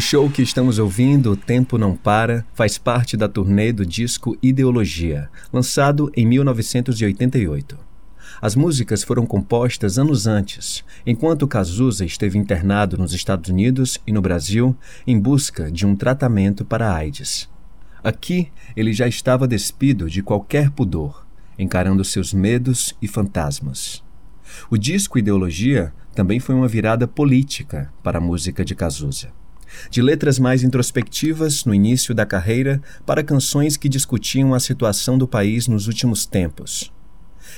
Show 0.10 0.28
que 0.28 0.42
estamos 0.42 0.80
ouvindo, 0.80 1.34
O 1.34 1.36
Tempo 1.38 1.78
Não 1.78 1.96
Para, 1.96 2.44
faz 2.56 2.80
parte 2.80 3.16
da 3.16 3.30
turnê 3.30 3.72
do 3.72 3.86
disco 3.86 4.36
Ideologia, 4.42 5.30
lançado 5.54 6.12
em 6.18 6.26
1988. 6.26 7.78
As 8.42 8.56
músicas 8.56 9.04
foram 9.04 9.24
compostas 9.28 10.00
anos 10.00 10.26
antes, 10.26 10.84
enquanto 11.06 11.48
Cazuza 11.48 12.04
esteve 12.06 12.40
internado 12.40 12.98
nos 12.98 13.14
Estados 13.14 13.52
Unidos 13.52 14.00
e 14.08 14.12
no 14.12 14.20
Brasil 14.20 14.76
em 15.06 15.20
busca 15.20 15.72
de 15.72 15.86
um 15.86 15.96
tratamento 15.96 16.66
para 16.66 16.92
AIDS. 16.92 17.48
Aqui, 18.04 18.52
ele 18.76 18.94
já 18.94 19.08
estava 19.08 19.48
despido 19.48 20.10
de 20.10 20.24
qualquer 20.24 20.72
pudor, 20.72 21.24
encarando 21.56 22.04
seus 22.04 22.34
medos 22.34 22.96
e 23.00 23.08
fantasmas. 23.08 24.04
O 24.72 24.76
disco 24.76 25.20
Ideologia 25.20 25.94
também 26.16 26.40
foi 26.40 26.56
uma 26.56 26.68
virada 26.68 27.08
política 27.08 27.94
para 28.02 28.18
a 28.18 28.22
música 28.22 28.66
de 28.66 28.74
Cazuza 28.74 29.38
de 29.90 30.02
letras 30.02 30.40
mais 30.40 30.64
introspectivas 30.64 31.66
no 31.66 31.74
início 31.74 32.14
da 32.14 32.26
carreira 32.26 32.82
para 33.06 33.24
canções 33.24 33.78
que 33.78 33.90
discutiam 33.90 34.54
a 34.54 34.60
situação 34.60 35.18
do 35.18 35.28
país 35.28 35.68
nos 35.68 35.88
últimos 35.88 36.26
tempos. 36.26 36.92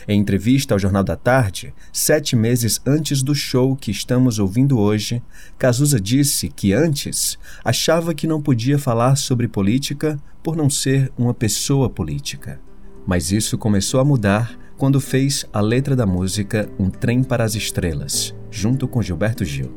Em 0.08 0.20
entrevista 0.20 0.74
ao 0.74 0.80
Jornal 0.80 1.04
da 1.04 1.16
Tarde, 1.16 1.74
sete 1.92 2.36
meses 2.36 2.82
antes 2.86 3.22
do 3.22 3.36
show 3.36 3.76
que 3.76 3.92
estamos 3.92 4.40
ouvindo 4.40 4.80
hoje, 4.80 5.22
Cazuza 5.58 6.00
disse 6.00 6.50
que 6.50 6.74
antes 6.74 7.38
achava 7.64 8.14
que 8.14 8.28
não 8.28 8.42
podia 8.42 8.80
falar 8.80 9.16
sobre 9.16 9.48
política 9.48 10.20
por 10.42 10.56
não 10.56 10.70
ser 10.70 11.12
uma 11.18 11.34
pessoa 11.34 11.90
política. 11.90 12.60
Mas 13.06 13.32
isso 13.32 13.58
começou 13.58 14.00
a 14.00 14.06
mudar 14.06 14.58
quando 14.78 15.00
fez 15.00 15.46
a 15.54 15.62
letra 15.62 15.96
da 15.96 16.06
música 16.06 16.70
Um 16.80 16.90
Trem 16.90 17.24
para 17.24 17.44
as 17.44 17.56
Estrelas, 17.56 18.34
junto 18.50 18.88
com 18.88 19.02
Gilberto 19.02 19.46
Gil. 19.46 19.72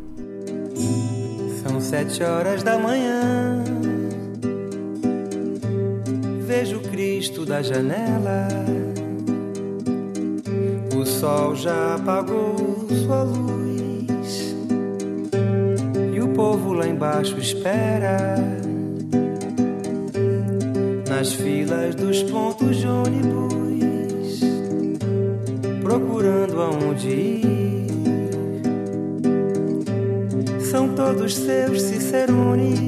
São 1.67 1.81
sete 1.81 2.23
horas 2.23 2.63
da 2.63 2.79
manhã. 2.79 3.65
Vejo 6.47 6.79
Cristo 6.81 7.47
da 7.47 7.63
janela. 7.63 8.49
O 10.95 11.07
sol 11.07 11.57
já 11.57 11.95
apagou 11.95 12.87
sua 13.07 13.23
luz. 13.23 14.55
E 16.15 16.21
o 16.21 16.29
povo 16.35 16.75
lá 16.75 16.87
embaixo 16.87 17.39
espera. 17.39 18.37
Nas 21.09 21.33
filas 21.33 21.95
dos 21.95 22.23
pontos 22.25 22.77
de 22.77 22.87
ônibus. 22.87 24.41
Procurando 25.83 26.61
aonde 26.61 27.09
ir 27.09 27.84
todos 30.97 31.35
seus 31.35 31.83
cicerones, 31.83 32.79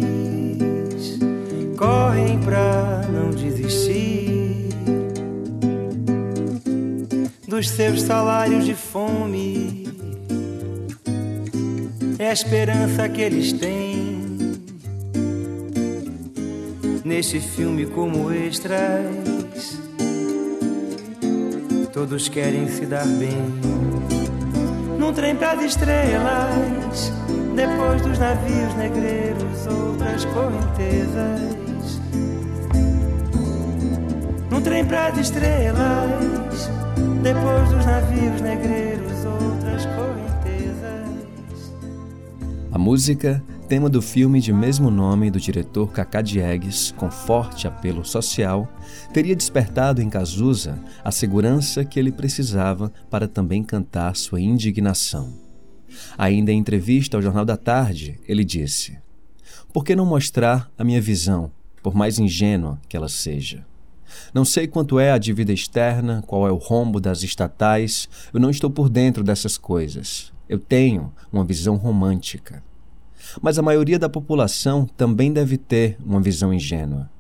correm 1.77 2.39
pra 2.39 3.03
não 3.13 3.31
desistir 3.31 4.69
dos 7.49 7.69
seus 7.69 8.03
salários 8.03 8.65
de 8.65 8.75
fome. 8.75 9.89
É 12.19 12.31
a 12.31 12.33
esperança 12.33 13.09
que 13.09 13.21
eles 13.21 13.53
têm 13.53 14.17
neste 17.05 17.41
filme 17.41 17.87
como 17.87 18.33
extras. 18.33 19.81
Todos 21.93 22.29
querem 22.29 22.69
se 22.69 22.87
dar 22.87 23.07
bem 23.07 23.37
num 24.99 25.13
trem 25.13 25.35
para 25.35 25.53
as 25.53 25.65
estrelas 25.65 27.13
depois 27.57 28.03
dos 28.03 28.19
navios 28.19 28.75
negreiros, 28.75 29.67
outras 29.67 30.27
correntezas. 30.27 32.01
Num 34.51 34.61
trem 34.61 34.85
pra 34.85 35.09
de 35.09 35.23
estrelas. 35.23 36.71
Depois 37.23 37.69
dos 37.71 37.85
navios 37.87 38.41
negreiros, 38.43 39.25
outras 39.25 39.87
correntezas. 39.87 41.73
A 42.71 42.79
música, 42.79 43.43
tema 43.67 43.89
do 43.89 44.03
filme 44.03 44.39
de 44.39 44.53
mesmo 44.53 44.91
nome 44.91 45.31
do 45.31 45.41
diretor 45.41 45.91
Cacá 45.91 46.21
Diegues, 46.21 46.93
com 46.93 47.11
forte 47.11 47.67
apelo 47.67 48.05
social, 48.05 48.69
teria 49.15 49.35
despertado 49.35 50.03
em 50.03 50.11
Cazuza 50.11 50.79
a 51.03 51.11
segurança 51.11 51.87
que 51.87 51.99
ele 51.99 52.13
precisava 52.13 52.93
para 53.11 53.27
também 53.27 53.65
cantar 53.65 54.15
sua 54.15 54.43
indignação. 54.43 55.46
Ainda 56.17 56.53
em 56.53 56.59
entrevista 56.59 57.17
ao 57.17 57.23
Jornal 57.23 57.45
da 57.45 57.57
Tarde, 57.57 58.19
ele 58.27 58.45
disse: 58.45 58.99
Por 59.73 59.85
que 59.85 59.97
não 59.97 60.07
mostrar 60.07 60.71
a 60.77 60.85
minha 60.85 61.01
visão, 61.01 61.51
por 61.83 61.95
mais 61.95 62.19
ingênua 62.19 62.81
que 62.89 62.97
ela 62.97 63.09
seja? 63.09 63.65
Não 64.33 64.45
sei 64.45 64.67
quanto 64.67 64.99
é 64.99 65.11
a 65.11 65.19
dívida 65.19 65.53
externa, 65.53 66.23
qual 66.27 66.47
é 66.47 66.53
o 66.53 66.57
rombo 66.57 67.01
das 67.01 67.23
estatais, 67.23 68.09
eu 68.33 68.41
não 68.41 68.51
estou 68.51 68.71
por 68.71 68.89
dentro 68.89 69.25
dessas 69.25 69.59
coisas. 69.59 70.33
Eu 70.49 70.59
tenho 70.59 71.13
uma 71.33 71.45
visão 71.45 71.77
romântica. 71.77 72.63
Mas 73.43 73.59
a 73.59 73.63
maioria 73.63 73.99
da 73.99 74.09
população 74.09 74.87
também 74.97 75.33
deve 75.33 75.59
ter 75.59 75.99
uma 76.05 76.21
visão 76.21 76.55
ingênua. 76.55 77.11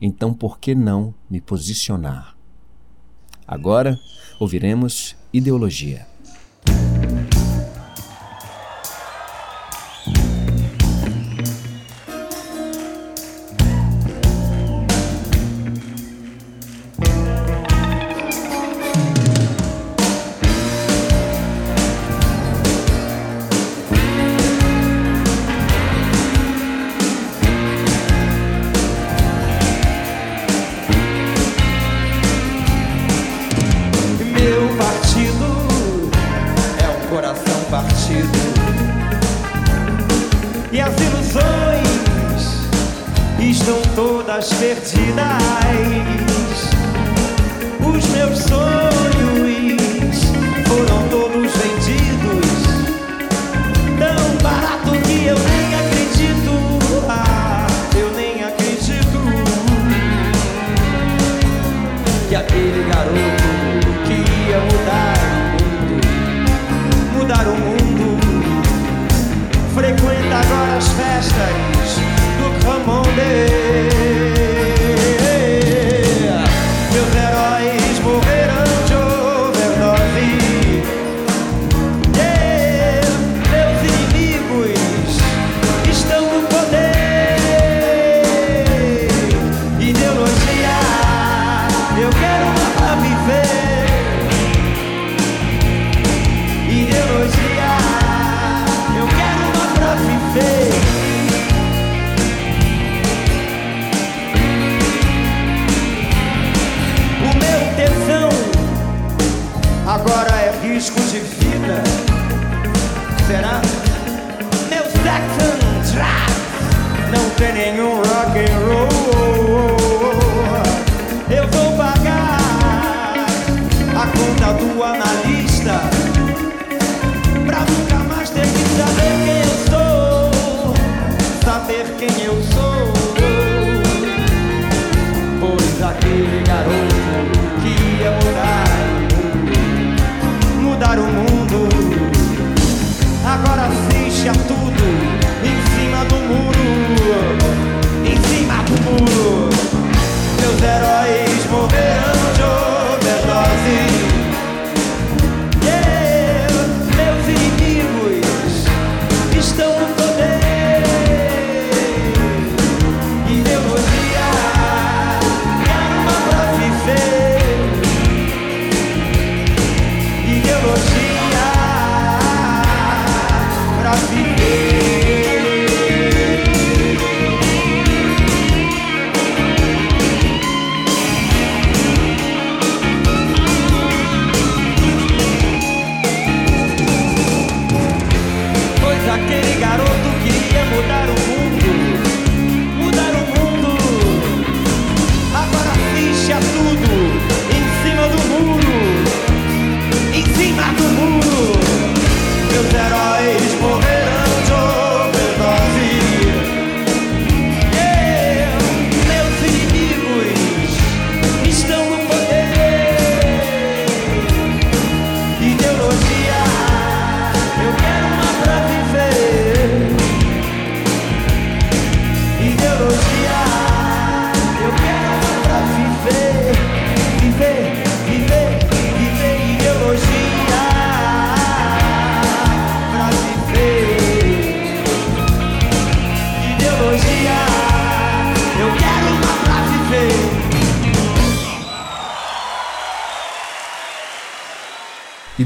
Então, 0.00 0.32
por 0.32 0.58
que 0.58 0.74
não 0.74 1.14
me 1.28 1.40
posicionar? 1.40 2.34
Agora, 3.46 3.98
ouviremos 4.38 5.14
Ideologia. 5.32 6.09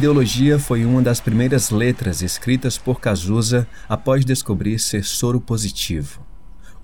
Ideologia 0.05 0.59
foi 0.59 0.85
uma 0.85 1.01
das 1.01 1.19
primeiras 1.19 1.71
letras 1.71 2.21
escritas 2.21 2.77
por 2.77 3.01
Cazuza 3.01 3.67
após 3.89 4.23
descobrir 4.23 4.79
ser 4.79 5.03
soro 5.03 5.41
positivo. 5.41 6.21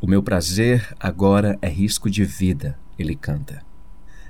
O 0.01 0.07
meu 0.07 0.23
prazer 0.23 0.97
agora 0.99 1.59
é 1.61 1.69
risco 1.69 2.09
de 2.09 2.25
vida, 2.25 2.79
ele 2.99 3.15
canta. 3.15 3.61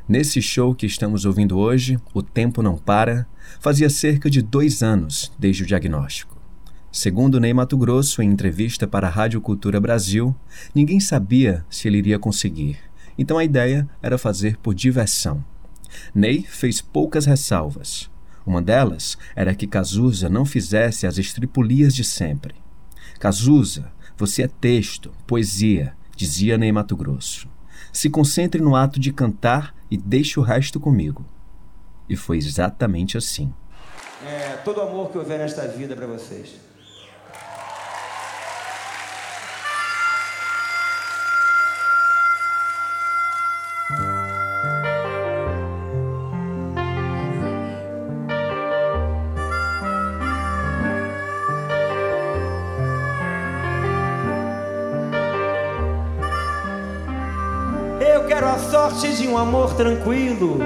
Nesse 0.08 0.42
show 0.42 0.74
que 0.74 0.86
estamos 0.86 1.24
ouvindo 1.24 1.56
hoje, 1.56 2.00
O 2.12 2.20
Tempo 2.20 2.62
Não 2.62 2.76
Para, 2.76 3.28
fazia 3.60 3.88
cerca 3.88 4.28
de 4.28 4.42
dois 4.42 4.82
anos 4.82 5.30
desde 5.38 5.62
o 5.62 5.66
diagnóstico. 5.66 6.36
Segundo 6.90 7.38
Ney 7.38 7.54
Mato 7.54 7.78
Grosso, 7.78 8.20
em 8.20 8.28
entrevista 8.28 8.88
para 8.88 9.06
a 9.06 9.10
Rádio 9.10 9.40
Cultura 9.40 9.78
Brasil, 9.78 10.34
ninguém 10.74 10.98
sabia 10.98 11.64
se 11.70 11.86
ele 11.86 11.98
iria 11.98 12.18
conseguir, 12.18 12.76
então 13.16 13.38
a 13.38 13.44
ideia 13.44 13.88
era 14.02 14.18
fazer 14.18 14.56
por 14.56 14.74
diversão. 14.74 15.44
Ney 16.12 16.42
fez 16.42 16.80
poucas 16.80 17.24
ressalvas. 17.24 18.09
Uma 18.46 18.62
delas 18.62 19.18
era 19.36 19.54
que 19.54 19.66
Cazuza 19.66 20.28
não 20.28 20.44
fizesse 20.44 21.06
as 21.06 21.18
estripulias 21.18 21.94
de 21.94 22.04
sempre. 22.04 22.54
Cazuza, 23.18 23.92
você 24.16 24.42
é 24.42 24.48
texto, 24.48 25.12
poesia, 25.26 25.94
dizia 26.16 26.58
Ney 26.58 26.72
Mato 26.72 26.96
Grosso. 26.96 27.48
Se 27.92 28.08
concentre 28.08 28.60
no 28.60 28.76
ato 28.76 29.00
de 29.00 29.12
cantar 29.12 29.74
e 29.90 29.96
deixe 29.96 30.38
o 30.38 30.42
resto 30.42 30.78
comigo. 30.78 31.24
E 32.08 32.16
foi 32.16 32.38
exatamente 32.38 33.16
assim. 33.16 33.52
É, 34.26 34.56
todo 34.64 34.78
o 34.78 34.82
amor 34.82 35.10
que 35.10 35.18
houver 35.18 35.38
nesta 35.38 35.66
vida 35.66 35.96
para 35.96 36.06
vocês. 36.06 36.69
Sorte 58.58 59.14
de 59.14 59.28
um 59.28 59.36
amor 59.36 59.74
tranquilo, 59.74 60.58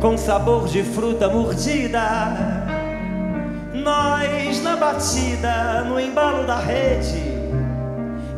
com 0.00 0.16
sabor 0.16 0.66
de 0.66 0.82
fruta 0.82 1.28
mordida. 1.28 2.00
Nós 3.72 4.62
na 4.62 4.76
batida, 4.76 5.84
no 5.84 5.98
embalo 5.98 6.46
da 6.46 6.56
rede, 6.56 7.22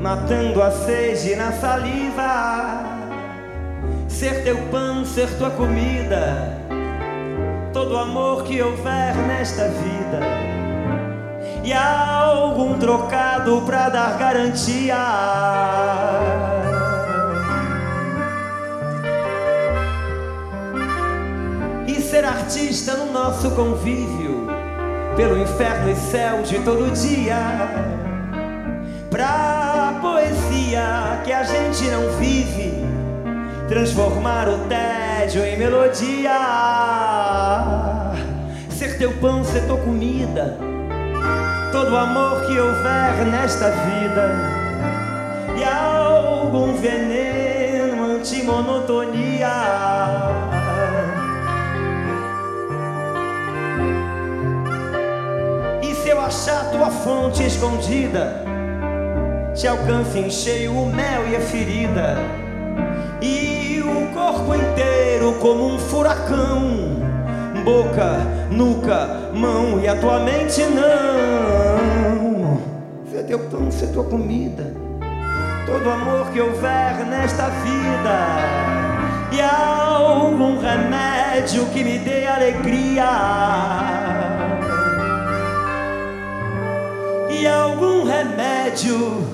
matando 0.00 0.62
a 0.62 0.70
sede 0.70 1.34
na 1.34 1.52
saliva. 1.52 2.84
Ser 4.08 4.44
teu 4.44 4.56
pão, 4.70 5.04
ser 5.04 5.28
tua 5.36 5.50
comida, 5.50 6.58
todo 7.72 7.96
amor 7.96 8.44
que 8.44 8.62
houver 8.62 9.16
nesta 9.26 9.68
vida. 9.68 10.20
E 11.64 11.72
algum 11.72 12.78
trocado 12.78 13.62
pra 13.62 13.88
dar 13.88 14.18
garantia. 14.18 16.61
Ser 22.12 22.26
artista 22.26 22.92
no 22.92 23.10
nosso 23.10 23.52
convívio, 23.52 24.46
pelo 25.16 25.38
inferno 25.38 25.90
e 25.90 25.96
céu 25.96 26.42
de 26.42 26.58
todo 26.58 26.92
dia. 26.92 27.38
Pra 29.08 29.98
poesia 29.98 31.22
que 31.24 31.32
a 31.32 31.42
gente 31.42 31.84
não 31.84 32.10
vive, 32.18 32.74
transformar 33.66 34.46
o 34.46 34.58
tédio 34.68 35.42
em 35.42 35.56
melodia. 35.56 36.38
Ser 38.68 38.98
teu 38.98 39.12
pão, 39.12 39.42
ser 39.42 39.66
tua 39.66 39.78
comida, 39.78 40.58
todo 41.72 41.96
amor 41.96 42.42
que 42.42 42.60
houver 42.60 43.24
nesta 43.24 43.70
vida 43.70 44.34
e 45.58 45.64
algum 45.64 46.74
veneno 46.74 48.16
antimonotonia. 48.16 50.51
Achar 56.32 56.70
tua 56.70 56.90
fonte 56.90 57.44
escondida, 57.44 58.42
te 59.54 59.68
alcance 59.68 60.18
em 60.18 60.30
cheio 60.30 60.72
o 60.72 60.86
mel 60.86 61.28
e 61.28 61.36
a 61.36 61.40
ferida, 61.40 62.16
e 63.20 63.82
o 63.84 64.14
corpo 64.14 64.54
inteiro 64.54 65.34
como 65.42 65.74
um 65.74 65.78
furacão 65.78 67.02
boca, 67.62 68.16
nuca, 68.50 69.30
mão 69.34 69.78
e 69.78 69.86
a 69.86 69.94
tua 69.94 70.20
mente 70.20 70.62
não. 70.62 72.58
Vê 73.04 73.22
teu 73.24 73.38
pão, 73.38 73.70
ser 73.70 73.88
tua 73.88 74.04
comida, 74.04 74.72
todo 75.66 75.90
amor 75.90 76.30
que 76.32 76.40
houver 76.40 77.04
nesta 77.10 77.50
vida. 77.50 78.38
E 79.32 79.40
algum 79.40 80.58
remédio 80.58 81.66
que 81.66 81.84
me 81.84 81.98
dê 81.98 82.26
alegria. 82.26 84.01
Algum 87.46 88.04
remédio 88.04 89.26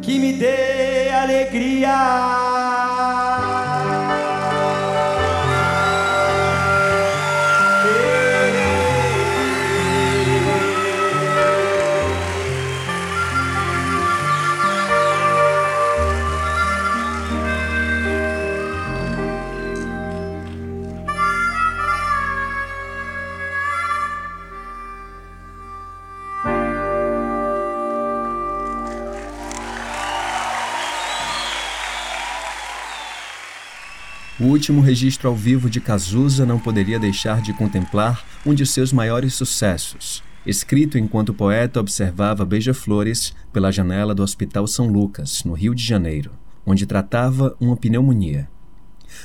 que 0.00 0.18
me 0.18 0.32
dê 0.32 1.10
alegria. 1.10 2.67
Último 34.58 34.80
registro 34.80 35.28
ao 35.28 35.36
vivo 35.36 35.70
de 35.70 35.80
Cazuza 35.80 36.44
não 36.44 36.58
poderia 36.58 36.98
deixar 36.98 37.40
de 37.40 37.52
contemplar 37.52 38.26
um 38.44 38.52
de 38.52 38.66
seus 38.66 38.92
maiores 38.92 39.32
sucessos, 39.34 40.20
escrito 40.44 40.98
enquanto 40.98 41.28
o 41.28 41.34
poeta 41.34 41.78
observava 41.78 42.44
beija-flores 42.44 43.32
pela 43.52 43.70
janela 43.70 44.16
do 44.16 44.20
Hospital 44.20 44.66
São 44.66 44.88
Lucas, 44.88 45.44
no 45.44 45.52
Rio 45.52 45.76
de 45.76 45.84
Janeiro, 45.84 46.32
onde 46.66 46.86
tratava 46.86 47.56
uma 47.60 47.76
pneumonia. 47.76 48.48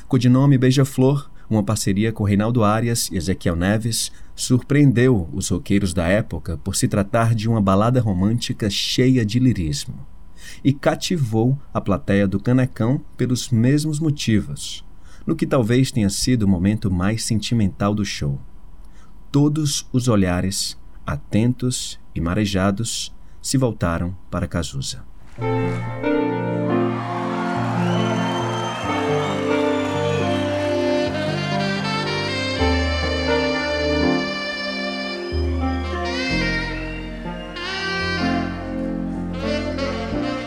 Codinome 0.07 0.55
Beija-Flor, 0.55 1.31
uma 1.49 1.63
parceria 1.63 2.11
com 2.11 2.23
Reinaldo 2.23 2.63
Arias 2.63 3.09
e 3.11 3.17
Ezequiel 3.17 3.55
Neves, 3.55 4.11
surpreendeu 4.35 5.27
os 5.33 5.49
roqueiros 5.49 5.95
da 5.95 6.07
época 6.07 6.59
por 6.63 6.75
se 6.75 6.87
tratar 6.87 7.33
de 7.33 7.49
uma 7.49 7.59
balada 7.59 7.99
romântica 7.99 8.69
cheia 8.69 9.25
de 9.25 9.39
lirismo. 9.39 9.95
E 10.63 10.71
cativou 10.71 11.57
a 11.73 11.81
plateia 11.81 12.27
do 12.27 12.39
Canecão 12.39 13.01
pelos 13.17 13.49
mesmos 13.49 13.99
motivos 13.99 14.85
no 15.25 15.35
que 15.35 15.47
talvez 15.47 15.91
tenha 15.91 16.09
sido 16.09 16.43
o 16.43 16.47
momento 16.47 16.91
mais 16.91 17.23
sentimental 17.23 17.93
do 17.93 18.03
show. 18.03 18.39
Todos 19.31 19.87
os 19.91 20.07
olhares, 20.07 20.77
atentos 21.05 21.99
e 22.13 22.21
marejados, 22.21 23.13
se 23.41 23.57
voltaram 23.57 24.15
para 24.29 24.47
Cazuza. 24.47 25.03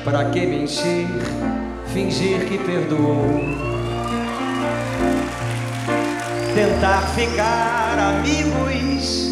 Para 0.05 0.31
que 0.31 0.47
mentir, 0.47 1.09
fingir 1.93 2.47
que 2.49 2.59
perdoou? 2.59 3.76
Tentar 6.57 7.03
ficar 7.09 7.99
amigos 7.99 9.31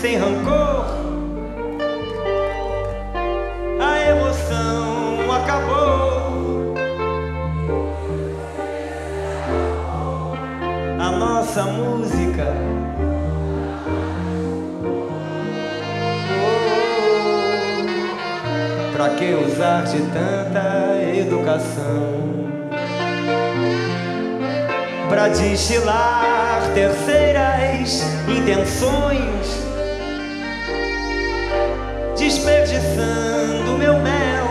sem 0.00 0.16
rancor. 0.16 0.86
A 3.80 4.00
emoção 4.10 5.32
acabou. 5.32 6.74
A 10.98 11.10
nossa 11.12 11.62
música. 11.62 12.52
Pra 18.96 19.10
que 19.10 19.32
usar 19.32 19.84
de 19.84 19.98
tanta 19.98 21.00
educação? 21.20 22.34
Pra 25.08 25.28
destilar 25.28 26.53
terceiras 26.74 28.02
intenções, 28.28 29.64
desperdiçando 32.18 33.78
meu 33.78 33.94
mel, 34.00 34.48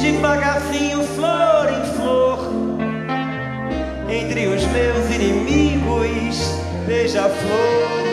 devagarzinho, 0.00 1.02
flor 1.02 1.68
em 1.68 1.96
flor, 1.96 2.38
entre 4.08 4.46
os 4.46 4.64
meus 4.66 5.10
inimigos, 5.12 6.54
beija-flor. 6.86 8.04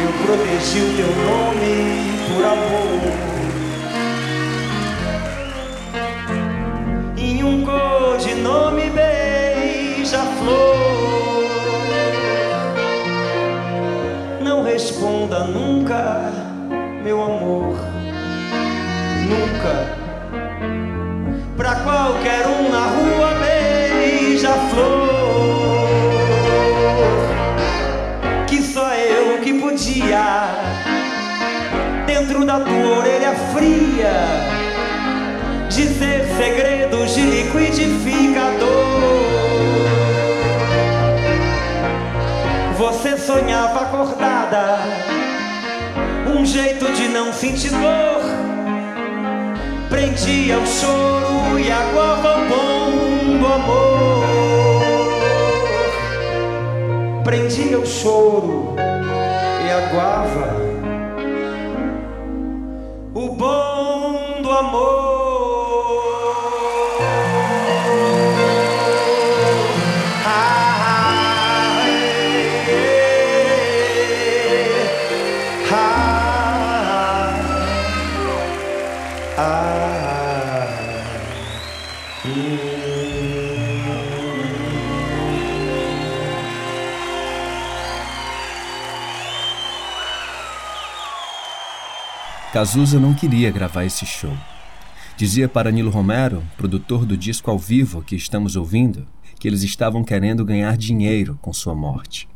Eu 0.00 0.26
protegi 0.26 0.80
o 0.80 0.96
teu 0.96 1.06
nome 1.24 2.18
por 2.28 2.44
amor. 2.44 3.33
Nome 8.44 8.90
beija-flor. 8.90 10.28
Não 14.42 14.62
responda 14.62 15.44
nunca, 15.44 16.30
meu 17.02 17.22
amor, 17.22 17.74
nunca. 19.30 19.96
Pra 21.56 21.76
qualquer 21.76 22.46
um 22.46 22.70
na 22.70 22.84
rua 22.84 23.34
beija-flor. 23.40 24.84
Que 28.46 28.60
só 28.60 28.92
eu 28.92 29.40
que 29.40 29.54
podia, 29.54 30.50
dentro 32.06 32.44
da 32.44 32.60
tua 32.60 32.98
orelha 32.98 33.34
fria 33.54 34.43
segredos 36.36 37.14
de 37.14 37.22
liquidificador. 37.22 38.84
Você 42.76 43.16
sonhava 43.16 43.82
acordada, 43.82 44.78
um 46.36 46.44
jeito 46.44 46.90
de 46.92 47.08
não 47.08 47.32
sentir 47.32 47.70
dor. 47.70 48.22
Prendia 49.88 50.58
o 50.58 50.66
choro 50.66 51.58
e 51.58 51.70
aguava 51.70 52.38
o 52.38 52.48
bom 52.48 53.38
do 53.38 53.46
amor. 53.46 54.24
Prendia 57.22 57.78
o 57.78 57.86
choro 57.86 58.74
e 59.64 59.70
aguava 59.70 60.73
Cazuza 92.64 92.98
não 92.98 93.12
queria 93.12 93.50
gravar 93.50 93.84
esse 93.84 94.06
show. 94.06 94.34
Dizia 95.18 95.46
para 95.46 95.70
Nilo 95.70 95.90
Romero, 95.90 96.42
produtor 96.56 97.04
do 97.04 97.14
disco 97.14 97.50
ao 97.50 97.58
vivo 97.58 98.00
que 98.00 98.16
estamos 98.16 98.56
ouvindo, 98.56 99.06
que 99.38 99.46
eles 99.46 99.62
estavam 99.62 100.02
querendo 100.02 100.46
ganhar 100.46 100.74
dinheiro 100.74 101.38
com 101.42 101.52
sua 101.52 101.74
morte. 101.74 102.26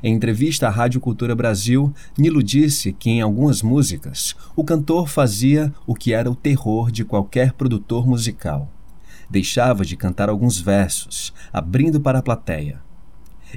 Em 0.00 0.14
entrevista 0.14 0.68
à 0.68 0.70
Rádio 0.70 1.00
Cultura 1.00 1.34
Brasil, 1.34 1.92
Nilo 2.16 2.40
disse 2.40 2.92
que 2.92 3.10
em 3.10 3.20
algumas 3.20 3.60
músicas 3.60 4.36
o 4.54 4.62
cantor 4.62 5.08
fazia 5.08 5.74
o 5.84 5.92
que 5.92 6.12
era 6.12 6.30
o 6.30 6.36
terror 6.36 6.92
de 6.92 7.04
qualquer 7.04 7.52
produtor 7.52 8.06
musical. 8.06 8.70
Deixava 9.28 9.84
de 9.84 9.96
cantar 9.96 10.28
alguns 10.28 10.60
versos, 10.60 11.34
abrindo 11.52 12.00
para 12.00 12.20
a 12.20 12.22
plateia. 12.22 12.80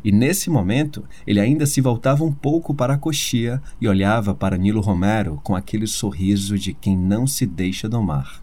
E 0.04 0.12
nesse 0.12 0.50
momento, 0.50 1.04
ele 1.26 1.40
ainda 1.40 1.66
se 1.66 1.82
voltava 1.82 2.24
um 2.24 2.32
pouco 2.32 2.74
para 2.74 2.94
a 2.94 2.98
coxia 2.98 3.62
e 3.80 3.88
olhava 3.88 4.34
para 4.34 4.58
Nilo 4.58 4.82
Romero 4.82 5.40
com 5.44 5.56
aquele 5.56 5.88
sorriso 5.88 6.58
de 6.58 6.74
quem 6.74 6.98
não 6.98 7.28
se 7.28 7.46
deixa 7.46 7.90
domar. 7.90 8.42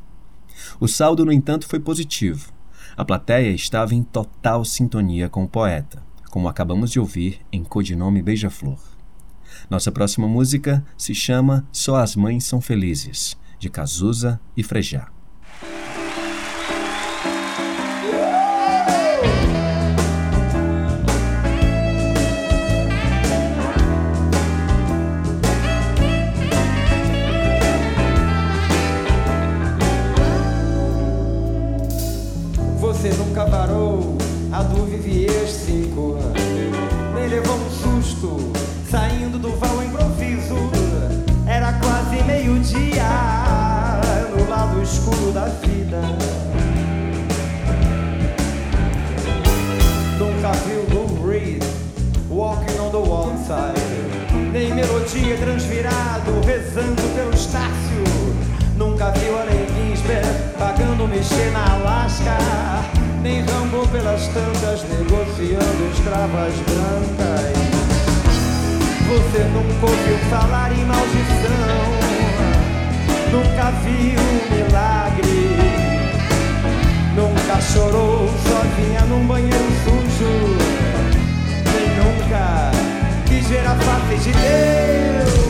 O 0.79 0.87
saldo, 0.87 1.25
no 1.25 1.33
entanto, 1.33 1.67
foi 1.67 1.81
positivo. 1.81 2.53
A 2.97 3.05
plateia 3.05 3.51
estava 3.51 3.95
em 3.95 4.03
total 4.03 4.65
sintonia 4.65 5.29
com 5.29 5.45
o 5.45 5.49
poeta, 5.49 6.03
como 6.31 6.49
acabamos 6.49 6.91
de 6.91 7.01
ouvir 7.01 7.41
em 7.53 7.63
Codinome 7.63 8.23
Beija-Flor. 8.23 8.79
Nossa 9.71 9.91
próxima 9.91 10.27
música 10.27 10.85
se 10.97 11.15
chama 11.15 11.67
Só 11.73 11.97
as 11.97 12.17
Mães 12.17 12.45
São 12.45 12.61
Felizes, 12.61 13.37
de 13.59 13.69
Cazuza 13.69 14.41
e 14.57 14.63
Frejá. 14.63 15.09
a 34.59 34.63
do 34.63 34.85
Vivier 34.87 35.47
5 35.47 36.19
Me 37.15 37.29
levou 37.29 37.55
um 37.55 37.71
susto, 37.71 38.53
saindo 38.91 39.39
do 39.39 39.53
val 39.57 39.85
improviso. 39.85 40.57
Era 41.47 41.75
quase 41.75 42.25
meio 42.25 42.59
dia, 42.59 44.01
no 44.37 44.51
lado 44.51 44.83
escuro 44.83 45.31
da 45.31 45.45
vida. 45.45 46.01
Nunca 50.19 50.53
viu 50.67 50.85
Lou 50.93 51.29
Reed, 51.29 51.63
walking 52.29 52.81
on 52.81 52.91
the 52.91 52.99
outside 52.99 53.79
Nem 54.53 54.75
melodia 54.75 55.37
transvirado, 55.37 56.41
rezando 56.45 57.03
pelo 57.15 57.33
estácio. 57.33 58.03
Nunca 58.77 59.13
viu 59.13 59.39
a 59.39 59.45
Lei 59.45 59.69
Ginsberg, 59.69 60.27
pagando 60.59 61.07
mexer 61.07 61.53
na 61.53 61.75
Alaska 61.75 62.88
nem 63.23 63.41
rambou 63.43 63.87
pelas 63.89 64.27
tantas, 64.29 64.83
negociando 64.85 65.91
escravas 65.93 66.55
brancas. 66.67 67.59
Você 69.09 69.45
nunca 69.45 69.87
ouviu 69.87 70.19
falar 70.31 70.73
em 70.73 70.85
maldição, 70.85 71.99
nunca 73.33 73.71
viu 73.83 74.21
um 74.21 74.55
milagre, 74.55 75.57
nunca 77.17 77.61
chorou 77.61 78.29
sozinha 78.47 79.01
num 79.09 79.27
banheiro 79.27 79.69
sujo, 79.85 80.57
nem 81.73 81.89
nunca 81.97 82.71
quis 83.27 83.47
ver 83.49 83.67
a 83.67 83.75
face 83.75 84.17
de 84.19 84.33
Deus. 84.33 85.48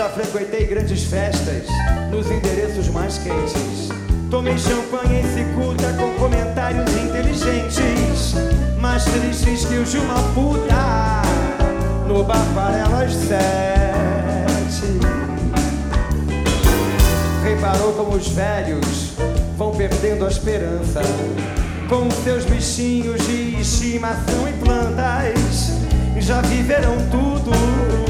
já 0.00 0.08
frequentei 0.08 0.66
grandes 0.66 1.04
festas 1.04 1.66
nos 2.10 2.30
endereços 2.30 2.88
mais 2.88 3.18
quentes. 3.18 3.90
Tomei 4.30 4.56
champanhe 4.56 5.20
em 5.20 5.24
cicuta 5.24 5.92
com 5.92 6.14
comentários 6.14 6.90
inteligentes, 6.96 8.32
mais 8.80 9.04
tristes 9.04 9.66
que 9.66 9.74
os 9.74 9.90
de 9.90 9.98
uma 9.98 10.14
puta 10.32 11.20
no 12.08 12.24
bar 12.24 12.42
Farelas 12.54 13.12
7. 13.12 13.36
Reparou 17.44 17.92
como 17.92 18.16
os 18.16 18.28
velhos 18.28 19.12
vão 19.58 19.72
perdendo 19.72 20.24
a 20.24 20.28
esperança 20.28 21.02
com 21.90 22.10
seus 22.24 22.46
bichinhos 22.46 23.20
de 23.26 23.60
estimação 23.60 24.48
e 24.48 24.52
plantas 24.64 25.78
já 26.18 26.40
viverão 26.40 26.96
tudo 27.10 28.09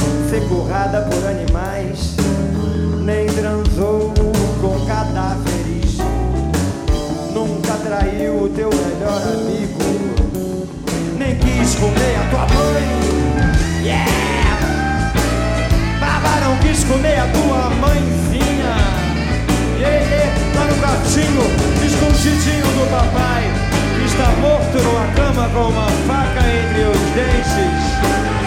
ser 0.31 0.47
currada 0.47 1.01
por 1.01 1.27
animais, 1.27 2.15
nem 3.03 3.27
transou 3.27 4.13
com 4.61 4.85
cadáveres. 4.85 5.97
Nunca 7.33 7.73
traiu 7.83 8.43
o 8.43 8.49
teu 8.49 8.69
melhor 8.69 9.21
amigo, 9.23 10.69
nem 11.17 11.35
quis 11.35 11.75
comer 11.75 12.15
a 12.15 12.29
tua 12.29 12.47
mãe. 12.55 13.83
Yeah! 13.83 14.21
não 16.45 16.57
quis 16.59 16.81
comer 16.85 17.19
a 17.19 17.27
tua 17.27 17.69
mãezinha. 17.81 18.75
Yeah, 19.79 19.99
yeah, 19.99 20.31
tá 20.53 20.63
no 20.63 20.75
quartinho, 20.79 21.43
escondidinho 21.85 22.67
do 22.67 22.89
papai. 22.89 23.51
Está 24.05 24.29
morto 24.39 24.77
numa 24.81 25.07
cama 25.13 25.49
com 25.49 25.67
uma 25.71 25.87
faca 26.07 26.39
entre 26.39 26.83
os 26.83 26.99
dentes. 27.15 28.40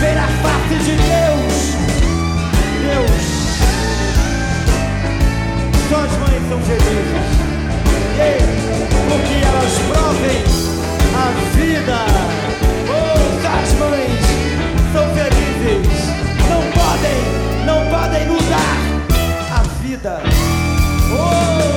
Ver 0.00 0.16
a 0.16 0.26
face 0.28 0.84
de. 0.84 0.96
Deus. 0.96 1.37
São 6.48 6.58
felizes. 6.62 7.38
Porque 9.08 9.34
elas 9.44 9.78
provem 9.88 10.42
a 11.14 11.28
vida. 11.56 11.98
Oh, 12.88 13.28
as 13.46 13.72
mães 13.74 14.24
são 14.92 15.06
felizes. 15.14 16.08
Não 16.48 16.62
podem, 16.72 17.20
não 17.66 17.80
podem 17.90 18.26
mudar 18.28 18.76
a 19.52 19.62
vida. 19.82 20.22
Oh! 21.12 21.68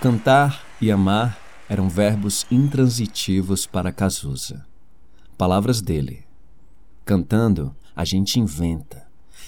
Cantar 0.00 0.62
e 0.80 0.92
amar 0.92 1.36
eram 1.68 1.88
verbos 1.88 2.46
intransitivos 2.48 3.66
para 3.66 3.90
Cazuza. 3.90 4.75
Palavras 5.38 5.80
dele. 5.80 6.24
Cantando, 7.04 7.74
a 7.94 8.04
gente 8.04 8.40
inventa. 8.40 9.06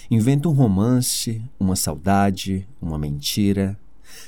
Inventa 0.09 0.47
um 0.47 0.53
romance, 0.53 1.41
uma 1.59 1.75
saudade, 1.75 2.67
uma 2.81 2.97
mentira. 2.97 3.77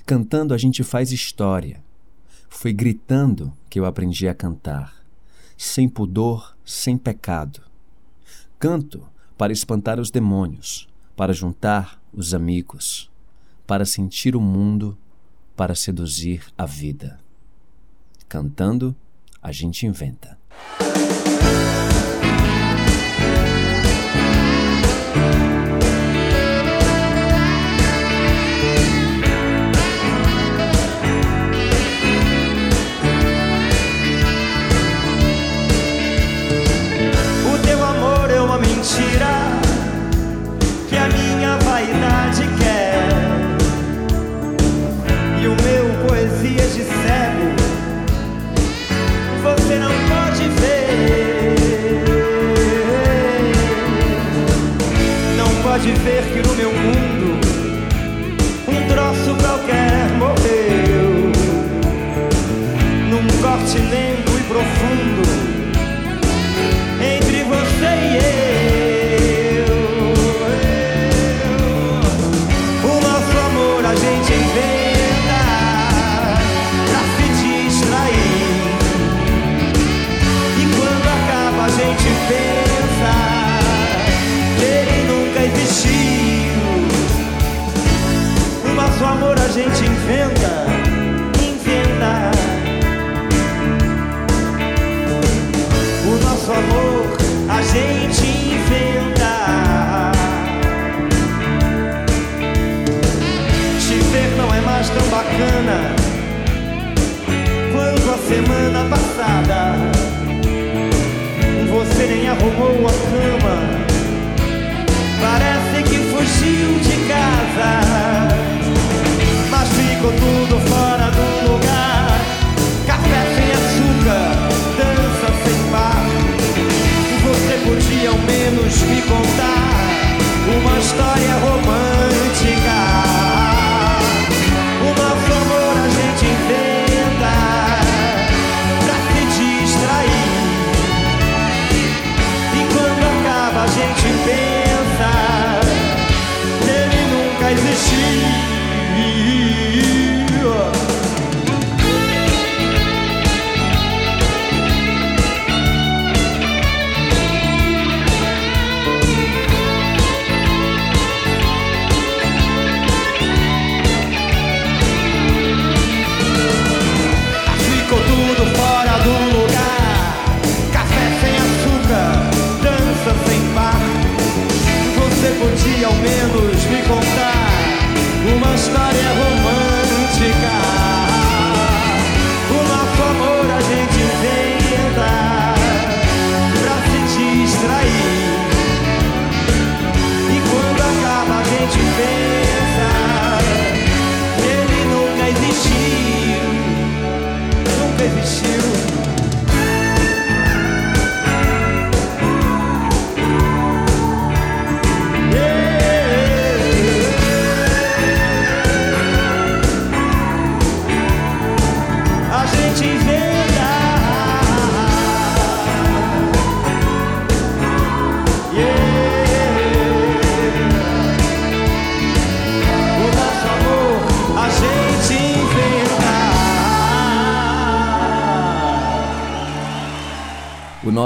Cantando, 0.05 0.53
a 0.53 0.57
gente 0.57 0.84
faz 0.84 1.12
história. 1.12 1.84
Foi 2.49 2.74
gritando 2.74 3.53
que 3.70 3.80
eu 3.80 3.86
aprendi 3.86 4.28
a 4.28 4.34
cantar. 4.34 4.95
Sem 5.57 5.88
pudor, 5.88 6.55
sem 6.66 6.97
pecado. 6.97 7.62
Canto 8.57 9.07
para 9.38 9.53
espantar 9.53 9.99
os 9.99 10.12
demônios, 10.12 10.88
para 11.16 11.34
juntar 11.34 12.01
os 12.14 12.34
amigos, 12.34 13.09
para 13.66 13.86
sentir 13.86 14.36
o 14.36 14.41
mundo 14.41 14.97
para 15.62 15.76
seduzir 15.76 16.43
a 16.57 16.66
vida. 16.66 17.20
Cantando, 18.28 18.95
a 19.39 19.51
gente 19.51 19.86
inventa. 19.86 20.36
love. 21.44 21.81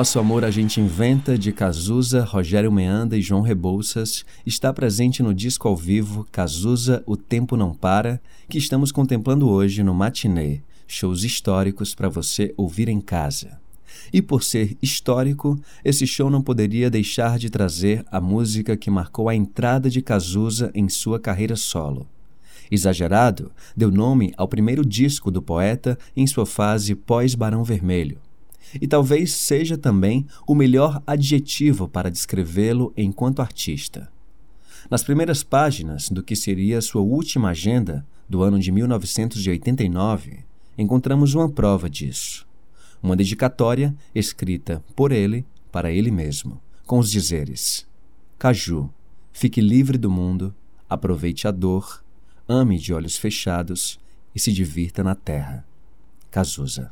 Nosso 0.05 0.19
Amor 0.19 0.45
a 0.45 0.51
Gente 0.51 0.79
Inventa, 0.79 1.35
de 1.35 1.51
Cazuza, 1.51 2.23
Rogério 2.23 2.71
Meanda 2.71 3.17
e 3.17 3.23
João 3.23 3.41
Rebouças, 3.41 4.23
está 4.45 4.71
presente 4.71 5.23
no 5.23 5.33
disco 5.33 5.67
ao 5.67 5.75
vivo 5.75 6.27
Cazuza 6.31 7.01
O 7.07 7.17
Tempo 7.17 7.57
Não 7.57 7.73
Para, 7.73 8.21
que 8.47 8.59
estamos 8.59 8.91
contemplando 8.91 9.49
hoje 9.49 9.81
no 9.81 9.95
Matinê, 9.95 10.61
shows 10.87 11.23
históricos 11.23 11.95
para 11.95 12.07
você 12.07 12.53
ouvir 12.55 12.87
em 12.87 13.01
casa. 13.01 13.59
E 14.13 14.21
por 14.21 14.43
ser 14.43 14.77
histórico, 14.79 15.59
esse 15.83 16.05
show 16.05 16.29
não 16.29 16.43
poderia 16.43 16.87
deixar 16.87 17.39
de 17.39 17.49
trazer 17.49 18.05
a 18.11 18.21
música 18.21 18.77
que 18.77 18.91
marcou 18.91 19.27
a 19.27 19.33
entrada 19.33 19.89
de 19.89 20.03
Cazuza 20.03 20.69
em 20.75 20.87
sua 20.87 21.19
carreira 21.19 21.55
solo. 21.55 22.07
Exagerado 22.69 23.51
deu 23.75 23.89
nome 23.89 24.35
ao 24.37 24.47
primeiro 24.47 24.85
disco 24.85 25.31
do 25.31 25.41
poeta 25.41 25.97
em 26.15 26.27
sua 26.27 26.45
fase 26.45 26.93
pós-Barão 26.93 27.63
Vermelho. 27.63 28.19
E 28.81 28.87
talvez 28.87 29.31
seja 29.33 29.77
também 29.77 30.25
o 30.47 30.55
melhor 30.55 31.01
adjetivo 31.05 31.87
para 31.87 32.11
descrevê-lo 32.11 32.93
enquanto 32.97 33.41
artista. 33.41 34.09
Nas 34.89 35.03
primeiras 35.03 35.43
páginas 35.43 36.09
do 36.09 36.21
que 36.21 36.35
seria 36.35 36.81
sua 36.81 37.01
última 37.01 37.49
agenda, 37.49 38.05
do 38.27 38.43
ano 38.43 38.59
de 38.59 38.71
1989, 38.71 40.39
encontramos 40.77 41.33
uma 41.33 41.49
prova 41.49 41.89
disso. 41.89 42.45
Uma 43.01 43.15
dedicatória 43.15 43.95
escrita 44.13 44.83
por 44.95 45.11
ele 45.11 45.45
para 45.71 45.91
ele 45.91 46.09
mesmo, 46.09 46.59
com 46.85 46.97
os 46.97 47.11
dizeres: 47.11 47.87
Caju, 48.37 48.89
fique 49.31 49.61
livre 49.61 49.97
do 49.97 50.09
mundo, 50.09 50.53
aproveite 50.89 51.47
a 51.47 51.51
dor, 51.51 52.03
ame 52.47 52.79
de 52.79 52.93
olhos 52.93 53.17
fechados 53.17 53.99
e 54.33 54.39
se 54.39 54.51
divirta 54.51 55.03
na 55.03 55.15
terra. 55.15 55.65
Cazuza. 56.31 56.91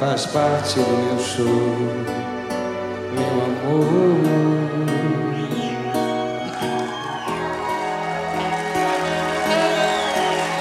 faz 0.00 0.24
parte 0.24 0.80
do 0.80 0.88
meu 0.88 1.18
show, 1.18 1.46
meu 3.12 3.44
amor. 3.44 4.16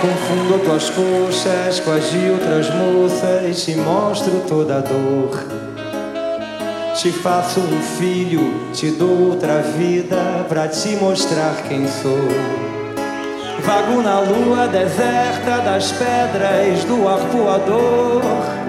Confundo 0.01 0.59
tuas 0.65 0.89
coxas 0.89 1.79
com 1.79 1.91
as 1.91 2.11
de 2.11 2.29
outras 2.31 2.69
moças, 2.75 3.63
te 3.63 3.75
mostro 3.75 4.43
toda 4.45 4.79
a 4.79 4.81
dor. 4.81 5.41
Te 6.95 7.09
faço 7.09 7.61
um 7.61 7.81
filho, 7.97 8.69
te 8.73 8.91
dou 8.91 9.29
outra 9.29 9.61
vida 9.61 10.45
pra 10.49 10.67
te 10.67 10.97
mostrar 10.97 11.63
quem 11.69 11.87
sou. 11.87 12.27
Vago 13.61 14.01
na 14.01 14.19
lua 14.19 14.67
deserta 14.67 15.61
das 15.63 15.93
pedras 15.93 16.83
do 16.83 17.07
arpoador 17.07 18.68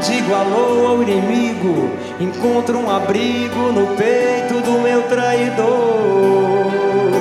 digo 0.00 0.34
alô 0.34 0.86
ao 0.86 1.02
inimigo, 1.02 1.90
encontro 2.20 2.78
um 2.78 2.90
abrigo 2.90 3.72
no 3.72 3.96
peito 3.96 4.60
do 4.62 4.80
meu 4.80 5.02
traidor. 5.04 5.66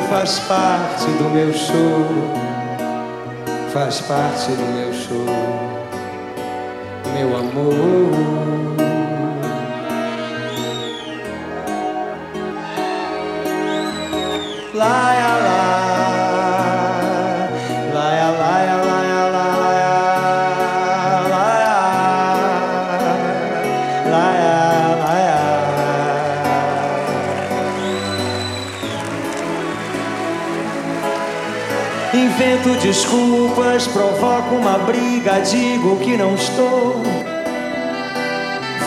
Faz 0.09 0.39
parte 0.39 1.05
do 1.05 1.30
meu 1.30 1.53
show, 1.53 2.05
faz 3.73 4.01
parte 4.01 4.51
do 4.51 4.65
meu 4.73 4.93
show, 4.93 5.26
meu 7.13 7.38
amor. 7.38 8.45
Lá. 14.73 15.24
Invento 32.16 32.70
desculpas, 32.80 33.88
provoco 33.88 34.55
uma 34.55 34.78
briga, 34.78 35.41
digo 35.41 35.97
que 35.97 36.16
não 36.16 36.34
estou. 36.34 37.03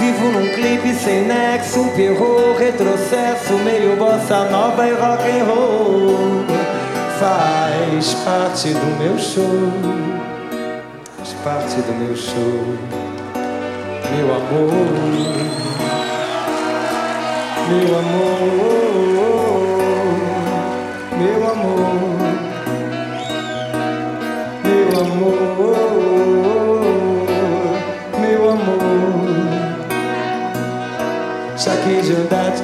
Vivo 0.01 0.31
num 0.33 0.49
clipe 0.55 0.95
sem 0.95 1.27
nexo, 1.27 1.81
um 1.81 1.89
perro, 1.91 2.57
retrocesso, 2.59 3.53
meio 3.65 3.97
bossa 3.97 4.45
nova 4.45 4.89
e 4.89 4.93
rock 4.93 5.29
and 5.29 5.45
roll. 5.45 6.45
Faz 7.21 8.15
parte 8.25 8.71
do 8.71 8.99
meu 8.99 9.19
show, 9.19 9.73
faz 11.19 11.35
parte 11.45 11.83
do 11.83 11.93
meu 11.99 12.17
show, 12.17 12.79
meu 14.11 14.35
amor, 14.37 14.71
meu 17.69 17.99
amor, 17.99 18.39
meu 21.19 21.51
amor, 21.51 22.18
meu 28.21 28.51
amor. 28.51 28.99
Shaki 31.59 32.01
Jack, 32.07 32.57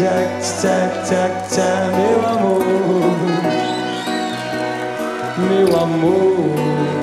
Jack, 0.00 1.08
Jack, 1.08 1.54
Jack, 1.54 1.90
meu 1.94 2.18
amor, 2.26 2.64
meu 5.36 5.70
amor, 5.76 7.01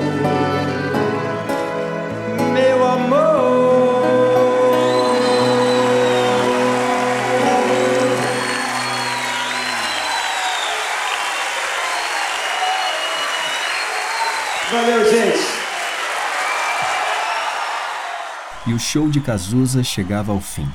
show 18.80 19.10
de 19.10 19.20
Cazuza 19.20 19.84
chegava 19.84 20.32
ao 20.32 20.40
fim. 20.40 20.66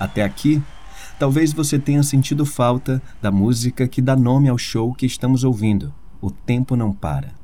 Até 0.00 0.24
aqui, 0.24 0.62
talvez 1.18 1.52
você 1.52 1.78
tenha 1.78 2.02
sentido 2.02 2.46
falta 2.46 3.00
da 3.20 3.30
música 3.30 3.86
que 3.86 4.00
dá 4.00 4.16
nome 4.16 4.48
ao 4.48 4.56
show 4.56 4.94
que 4.94 5.04
estamos 5.04 5.44
ouvindo, 5.44 5.94
O 6.20 6.30
Tempo 6.30 6.74
Não 6.74 6.92
Para. 6.92 7.34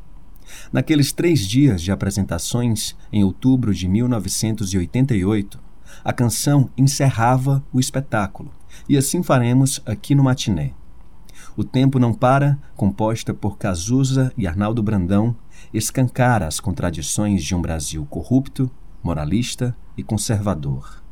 Naqueles 0.72 1.12
três 1.12 1.46
dias 1.46 1.82
de 1.82 1.92
apresentações, 1.92 2.96
em 3.12 3.22
outubro 3.22 3.74
de 3.74 3.86
1988, 3.86 5.60
a 6.02 6.12
canção 6.12 6.70
encerrava 6.76 7.62
o 7.70 7.78
espetáculo, 7.78 8.50
e 8.88 8.96
assim 8.96 9.22
faremos 9.22 9.80
aqui 9.84 10.14
no 10.14 10.24
Matiné. 10.24 10.72
O 11.54 11.62
Tempo 11.62 11.98
Não 11.98 12.14
Para, 12.14 12.58
composta 12.74 13.34
por 13.34 13.58
Cazuza 13.58 14.32
e 14.38 14.46
Arnaldo 14.46 14.82
Brandão, 14.82 15.36
escancara 15.72 16.46
as 16.46 16.58
contradições 16.58 17.44
de 17.44 17.54
um 17.54 17.60
Brasil 17.60 18.06
corrupto, 18.06 18.70
moralista 19.02 19.76
e 19.96 20.02
conservador. 20.02 21.02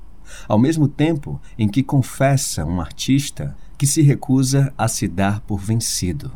Ao 0.49 0.59
mesmo 0.59 0.89
tempo 0.89 1.41
em 1.59 1.69
que 1.69 1.83
confessa 1.83 2.65
um 2.65 2.81
artista 2.81 3.57
que 3.77 3.87
se 3.87 4.03
recusa 4.03 4.73
a 4.77 4.87
se 4.89 5.09
dar 5.09 5.41
por 5.41 5.59
vencido. 5.59 6.31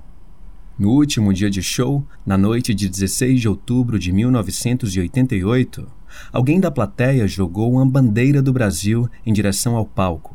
No 0.77 0.91
último 0.91 1.33
dia 1.33 1.49
de 1.49 1.63
show, 1.63 2.05
na 2.27 2.37
noite 2.37 2.75
de 2.75 2.89
16 2.89 3.41
de 3.41 3.49
outubro 3.49 3.99
de 3.99 4.11
1988, 4.11 5.87
alguém 6.33 6.59
da 6.59 6.71
plateia 6.71 7.29
jogou 7.29 7.73
uma 7.73 7.87
bandeira 7.87 8.43
do 8.43 8.53
Brasil 8.53 9.09
em 9.25 9.33
direção 9.33 9.77
ao 9.77 9.87
palco. 9.87 10.35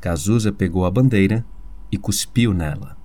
Cazuza 0.00 0.52
pegou 0.52 0.86
a 0.86 0.90
bandeira 0.90 1.44
e 1.90 1.96
cuspiu 1.96 2.54
nela, 2.54 2.96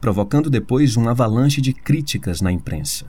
provocando 0.00 0.48
depois 0.48 0.96
uma 0.96 1.10
avalanche 1.10 1.60
de 1.60 1.72
críticas 1.72 2.40
na 2.40 2.52
imprensa. 2.52 3.06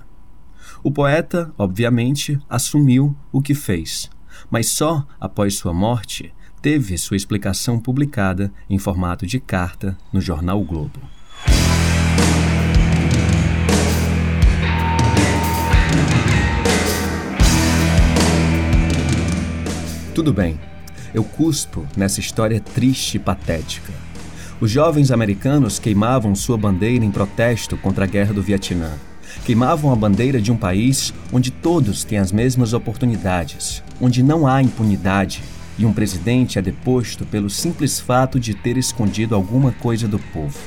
O 0.84 0.90
poeta, 0.90 1.54
obviamente, 1.58 2.40
assumiu 2.50 3.16
o 3.32 3.42
que 3.42 3.54
fez, 3.54 4.10
mas 4.50 4.70
só 4.70 5.06
após 5.20 5.56
sua 5.56 5.74
morte 5.74 6.34
teve 6.62 6.98
sua 6.98 7.18
explicação 7.18 7.80
publicada 7.80 8.52
em 8.70 8.78
formato 8.78 9.26
de 9.26 9.40
carta 9.40 9.98
no 10.12 10.20
jornal 10.20 10.62
o 10.62 10.66
Globo. 10.66 11.00
Tudo 20.14 20.34
bem, 20.34 20.60
eu 21.14 21.24
cuspo 21.24 21.88
nessa 21.96 22.20
história 22.20 22.60
triste 22.60 23.18
e 23.18 23.20
patética. 23.20 23.94
Os 24.60 24.72
jovens 24.72 25.12
americanos 25.12 25.78
queimavam 25.78 26.34
sua 26.34 26.58
bandeira 26.58 27.06
em 27.06 27.12
protesto 27.12 27.78
contra 27.78 28.06
a 28.06 28.08
guerra 28.08 28.34
do 28.34 28.42
Vietnã. 28.42 28.98
Queimavam 29.48 29.94
a 29.94 29.96
bandeira 29.96 30.42
de 30.42 30.52
um 30.52 30.58
país 30.58 31.14
onde 31.32 31.52
todos 31.52 32.04
têm 32.04 32.18
as 32.18 32.34
mesmas 32.34 32.74
oportunidades, 32.74 33.82
onde 34.02 34.22
não 34.22 34.46
há 34.46 34.62
impunidade 34.62 35.42
e 35.80 35.86
um 35.86 35.94
presidente 35.94 36.60
é 36.60 36.62
deposto 36.62 37.26
pelo 37.26 37.50
simples 37.50 37.98
fato 37.98 38.42
de 38.42 38.54
ter 38.54 38.76
escondido 38.76 39.34
alguma 39.34 39.72
coisa 39.72 40.06
do 40.06 40.20
povo. 40.20 40.60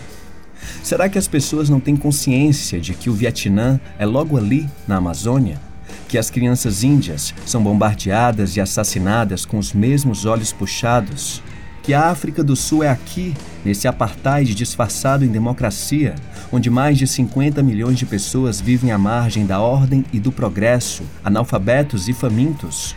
Será 0.83 1.11
que 1.11 1.19
as 1.19 1.29
pessoas 1.29 1.69
não 1.69 1.79
têm 1.79 1.95
consciência 1.95 2.81
de 2.81 2.95
que 2.95 3.11
o 3.11 3.13
Vietnã 3.13 3.79
é 3.99 4.07
logo 4.07 4.39
ali, 4.39 4.67
na 4.89 4.97
Amazônia? 4.97 5.61
Que 6.09 6.17
as 6.17 6.31
crianças 6.31 6.83
índias 6.83 7.35
são 7.45 7.63
bombardeadas 7.63 8.57
e 8.57 8.63
assassinadas 8.63 9.45
com 9.45 9.59
os 9.59 9.75
mesmos 9.75 10.25
olhos 10.25 10.55
puxados? 10.55 11.43
Que 11.83 11.95
a 11.95 12.11
África 12.11 12.45
do 12.45 12.55
Sul 12.55 12.85
é 12.85 12.91
aqui, 12.91 13.35
nesse 13.65 13.89
apartheid 13.89 14.55
disfarçado 14.55 15.25
em 15.25 15.29
democracia, 15.29 16.15
onde 16.53 16.69
mais 16.69 16.99
de 16.99 17.07
50 17.07 17.63
milhões 17.63 17.99
de 17.99 18.05
pessoas 18.05 18.61
vivem 18.61 18.93
à 18.93 18.99
margem 18.99 19.47
da 19.47 19.61
ordem 19.61 20.05
e 20.13 20.21
do 20.21 20.31
progresso, 20.31 21.03
analfabetos 21.25 22.07
e 22.07 22.13
famintos? 22.13 22.95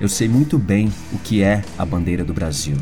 Eu 0.00 0.08
sei 0.08 0.28
muito 0.28 0.58
bem 0.58 0.92
o 1.12 1.18
que 1.18 1.42
é 1.42 1.62
a 1.76 1.84
bandeira 1.84 2.24
do 2.24 2.32
Brasil. 2.32 2.76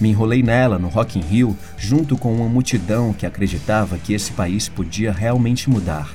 Me 0.00 0.08
enrolei 0.08 0.42
nela 0.42 0.78
no 0.78 0.88
Rock 0.88 1.18
in 1.18 1.22
Rio 1.22 1.56
junto 1.76 2.16
com 2.16 2.34
uma 2.34 2.48
multidão 2.48 3.12
que 3.12 3.26
acreditava 3.26 3.98
que 3.98 4.14
esse 4.14 4.32
país 4.32 4.68
podia 4.68 5.12
realmente 5.12 5.68
mudar. 5.68 6.10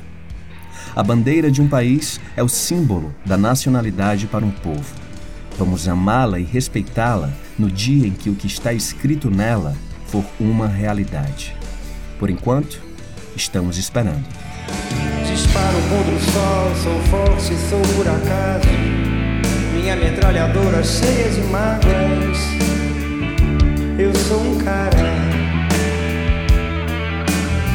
A 0.95 1.03
bandeira 1.03 1.51
de 1.51 1.61
um 1.61 1.67
país 1.67 2.19
é 2.35 2.41
o 2.41 2.49
símbolo 2.49 3.13
da 3.23 3.37
nacionalidade 3.37 4.25
para 4.25 4.43
um 4.43 4.51
povo. 4.51 4.95
Vamos 5.57 5.87
amá-la 5.87 6.39
e 6.39 6.43
respeitá-la 6.43 7.31
no 7.57 7.71
dia 7.71 8.07
em 8.07 8.11
que 8.11 8.29
o 8.29 8.35
que 8.35 8.47
está 8.47 8.73
escrito 8.73 9.29
nela 9.29 9.75
for 10.07 10.23
uma 10.39 10.67
realidade. 10.67 11.55
Por 12.19 12.29
enquanto, 12.29 12.81
estamos 13.35 13.77
esperando. 13.77 14.25
Disparo 15.25 15.77
contra 15.89 16.13
o 16.13 16.19
sol, 16.19 16.75
sou 16.83 17.01
forte, 17.03 17.55
sou 17.69 17.81
por 17.95 18.07
acaso. 18.07 18.67
Minha 19.73 19.95
metralhadora 19.95 20.83
cheia 20.83 21.29
de 21.29 21.41
mágoas. 21.41 22.37
Eu 23.99 24.13
sou 24.15 24.41
um 24.41 24.57
cara 24.59 25.37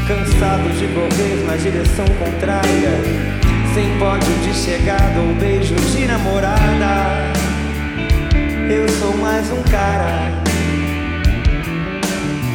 cansado 0.06 0.68
de 0.78 0.86
correr 0.88 1.44
na 1.46 1.56
direção 1.56 2.04
contrária, 2.18 2.90
sem 3.74 3.98
pódio 3.98 4.34
de 4.44 4.54
chegada 4.54 5.20
ou 5.20 5.34
beijo 5.36 5.74
de 5.74 6.06
namorada. 6.06 7.41
Eu 8.72 8.88
sou 8.88 9.14
mais 9.18 9.52
um 9.52 9.62
cara. 9.64 10.32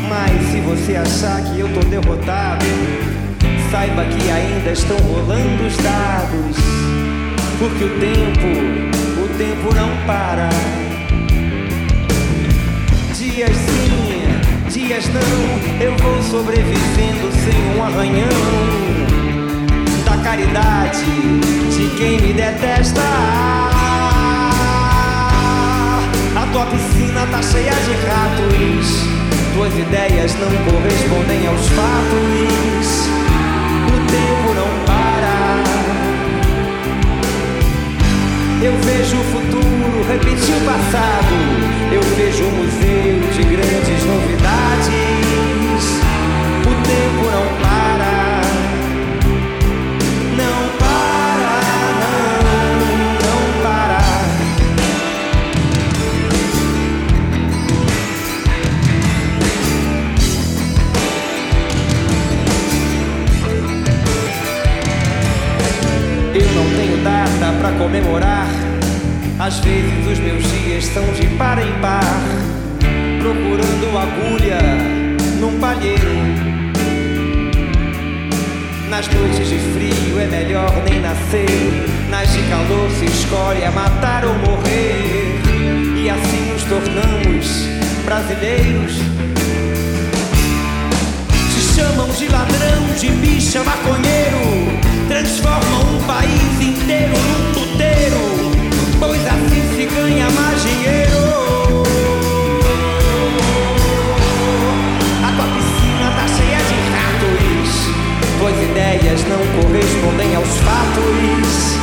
Mas 0.09 0.47
se 0.49 0.59
você 0.61 0.95
achar 0.95 1.43
que 1.43 1.59
eu 1.59 1.71
tô 1.71 1.79
derrotado, 1.81 2.65
saiba 3.69 4.03
que 4.03 4.31
ainda 4.31 4.71
estão 4.71 4.97
rolando 4.97 5.63
os 5.63 5.77
dados. 5.77 6.57
Porque 7.59 7.83
o 7.83 7.99
tempo, 7.99 8.47
o 9.21 9.37
tempo 9.37 9.75
não 9.75 9.89
para. 10.07 10.49
Dias 13.13 13.55
sim, 13.55 14.71
dias 14.71 15.05
não, 15.13 15.85
eu 15.85 15.95
vou 15.97 16.23
sobrevivendo 16.23 17.31
sem 17.45 17.77
um 17.77 17.83
arranhão. 17.83 18.27
Da 20.03 20.17
caridade 20.23 21.05
de 21.69 21.95
quem 21.95 22.19
me 22.19 22.33
detesta. 22.33 23.76
Tua 26.57 26.65
piscina 26.65 27.21
tá 27.29 27.39
cheia 27.39 27.71
de 27.71 27.91
ratos. 28.07 29.05
Tuas 29.53 29.77
ideias 29.77 30.33
não 30.39 30.49
correspondem 30.65 31.45
aos 31.45 31.67
fatos. 31.67 33.07
O 33.85 33.97
tempo 34.09 34.55
não 34.55 34.67
para. 34.87 35.61
Eu 38.59 38.73
vejo 38.79 39.17
o 39.17 39.23
futuro 39.25 40.03
repetir 40.09 40.55
o 40.55 40.61
passado. 40.65 41.35
Eu 41.91 42.01
vejo 42.15 42.43
um 42.43 42.51
museu 42.55 43.19
de 43.33 43.43
grandes 43.43 44.03
novidades. 44.03 45.85
O 46.63 46.73
tempo 46.87 47.23
não 47.29 47.45
para. 47.61 47.66
Festa 66.77 67.53
pra 67.59 67.71
comemorar. 67.71 68.47
Às 69.39 69.59
vezes 69.59 70.07
os 70.11 70.19
meus 70.19 70.43
dias 70.43 70.85
são 70.85 71.03
de 71.13 71.27
par 71.37 71.57
em 71.59 71.71
par, 71.81 72.21
procurando 73.19 73.97
agulha 73.97 74.59
num 75.39 75.59
palheiro. 75.59 76.17
Nas 78.89 79.07
noites 79.07 79.49
de 79.49 79.59
frio 79.59 80.19
é 80.19 80.25
melhor 80.25 80.71
nem 80.89 80.99
nascer, 81.01 81.85
nas 82.09 82.31
de 82.31 82.41
calor 82.43 82.89
se 82.99 83.05
escolhe 83.05 83.63
a 83.63 83.71
matar 83.71 84.25
ou 84.25 84.33
morrer. 84.35 85.41
E 85.95 86.09
assim 86.09 86.51
nos 86.51 86.63
tornamos 86.63 87.67
brasileiros. 88.05 88.93
Se 91.53 91.75
chamam 91.75 92.07
de 92.09 92.27
ladrão, 92.27 92.87
de 92.99 93.09
bicha, 93.09 93.63
maconheiro, 93.63 94.86
transformam 95.07 95.95
um 95.95 96.03
país 96.03 96.61
inteiro 96.61 97.13
num 97.13 97.53
puteiro, 97.53 98.51
pois 98.99 99.25
assim 99.25 99.75
se 99.75 99.85
ganha 99.85 100.29
mais 100.29 100.61
dinheiro. 100.61 101.83
A 105.23 105.31
tua 105.31 105.47
piscina 105.55 106.11
tá 106.11 106.27
cheia 106.27 106.57
de 106.57 106.75
ratos, 106.93 107.69
tuas 108.37 108.57
ideias 108.61 109.23
não 109.27 109.61
correspondem 109.61 110.35
aos 110.35 110.57
fatos. 110.57 111.77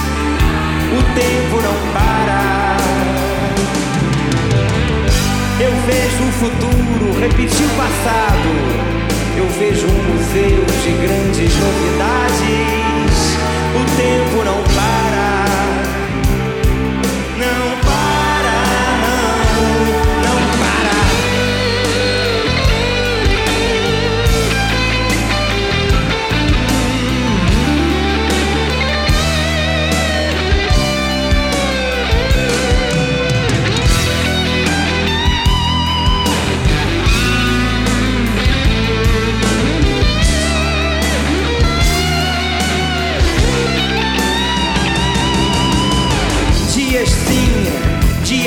O 0.93 1.03
tempo 1.15 1.63
não 1.63 1.77
para. 1.93 2.77
Eu 5.61 5.73
vejo 5.87 6.23
o 6.25 6.33
futuro 6.33 7.21
repetir 7.21 7.67
o 7.67 7.71
passado. 7.71 9.14
Eu 9.37 9.49
vejo 9.49 9.87
um 9.87 10.03
museu 10.13 10.65
de 10.83 10.93
grandes 11.07 11.55
novidades. 11.57 13.37
O 13.75 13.85
tempo 13.97 14.45
não 14.45 14.63
para. 14.63 15.14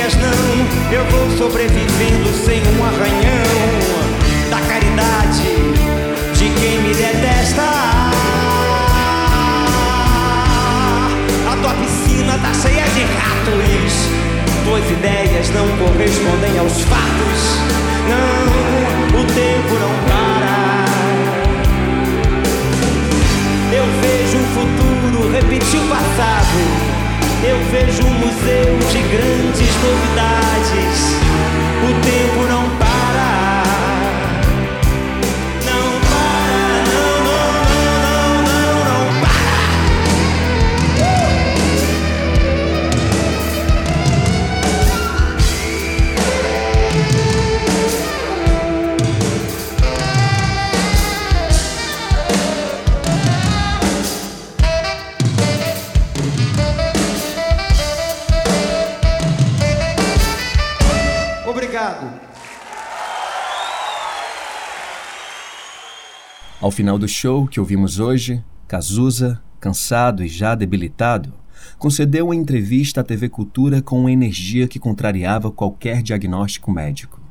Dias 0.07 0.15
não, 0.15 0.91
eu 0.91 1.03
vou 1.05 1.37
sobrevivendo 1.37 2.29
sem 2.45 2.61
um 2.61 2.85
arranhão 2.85 4.49
da 4.49 4.61
caridade 4.61 5.43
de 6.33 6.49
quem 6.59 6.81
me 6.81 6.93
detesta. 6.93 7.63
A 11.51 11.57
tua 11.61 11.73
piscina 11.73 12.37
tá 12.37 12.53
cheia 12.53 12.83
de 12.83 13.03
ratos, 13.03 13.93
tuas 14.63 14.89
ideias 14.91 15.49
não 15.49 15.67
correspondem 15.77 16.57
aos 16.59 16.81
fatos. 16.81 17.57
Não, 18.07 19.19
o 19.19 19.25
tempo 19.25 19.73
não 19.73 19.93
para. 20.07 20.85
Eu 23.73 23.85
vejo 24.01 24.37
o 24.37 24.43
futuro 24.53 25.31
repetir 25.31 25.79
o 25.79 25.87
passado. 25.87 26.76
Eu 27.43 27.57
vejo 27.71 28.03
um 28.03 28.13
museu 28.13 28.77
de 28.91 29.01
grandes 29.15 29.69
novidades. 29.83 30.97
O 31.83 31.91
tempo 32.01 32.26
Ao 66.67 66.71
final 66.71 66.99
do 66.99 67.07
show 67.07 67.47
que 67.47 67.61
ouvimos 67.61 67.97
hoje, 67.97 68.43
Cazuza, 68.67 69.41
cansado 69.57 70.21
e 70.21 70.27
já 70.27 70.53
debilitado, 70.53 71.33
concedeu 71.77 72.25
uma 72.25 72.35
entrevista 72.35 72.99
à 72.99 73.03
TV 73.05 73.29
Cultura 73.29 73.81
com 73.81 74.01
uma 74.01 74.11
energia 74.11 74.67
que 74.67 74.77
contrariava 74.77 75.49
qualquer 75.49 76.03
diagnóstico 76.03 76.69
médico. 76.69 77.21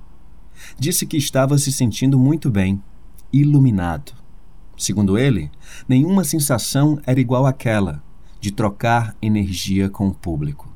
Disse 0.79 1.05
que 1.05 1.19
estava 1.19 1.59
se 1.59 1.71
sentindo 1.71 2.19
muito 2.19 2.51
bem, 2.51 2.83
iluminado. 3.31 4.15
Segundo 4.75 5.19
ele, 5.19 5.51
nenhuma 5.87 6.25
sensação 6.25 6.99
era 7.05 7.21
igual 7.21 7.45
àquela 7.45 8.03
de 8.41 8.51
trocar 8.51 9.15
energia 9.21 9.91
com 9.91 10.09
o 10.09 10.15
público. 10.15 10.75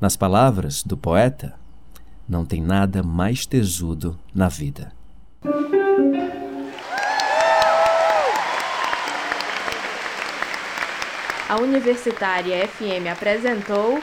Nas 0.00 0.16
palavras 0.16 0.82
do 0.82 0.96
poeta, 0.96 1.54
não 2.26 2.46
tem 2.46 2.62
nada 2.62 3.02
mais 3.02 3.44
tesudo 3.44 4.18
na 4.34 4.48
vida. 4.48 4.90
A 11.46 11.56
Universitária 11.56 12.66
FM 12.66 13.06
apresentou 13.12 14.00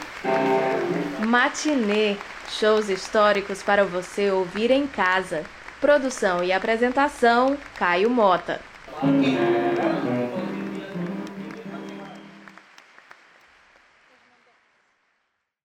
Matinê, 1.26 2.16
shows 2.50 2.88
históricos 2.88 3.64
para 3.64 3.84
você 3.84 4.30
ouvir 4.30 4.70
em 4.70 4.86
casa. 4.86 5.44
Produção 5.80 6.44
e 6.44 6.54
apresentação: 6.54 7.58
Caio 7.80 8.12
Mota. 8.12 8.62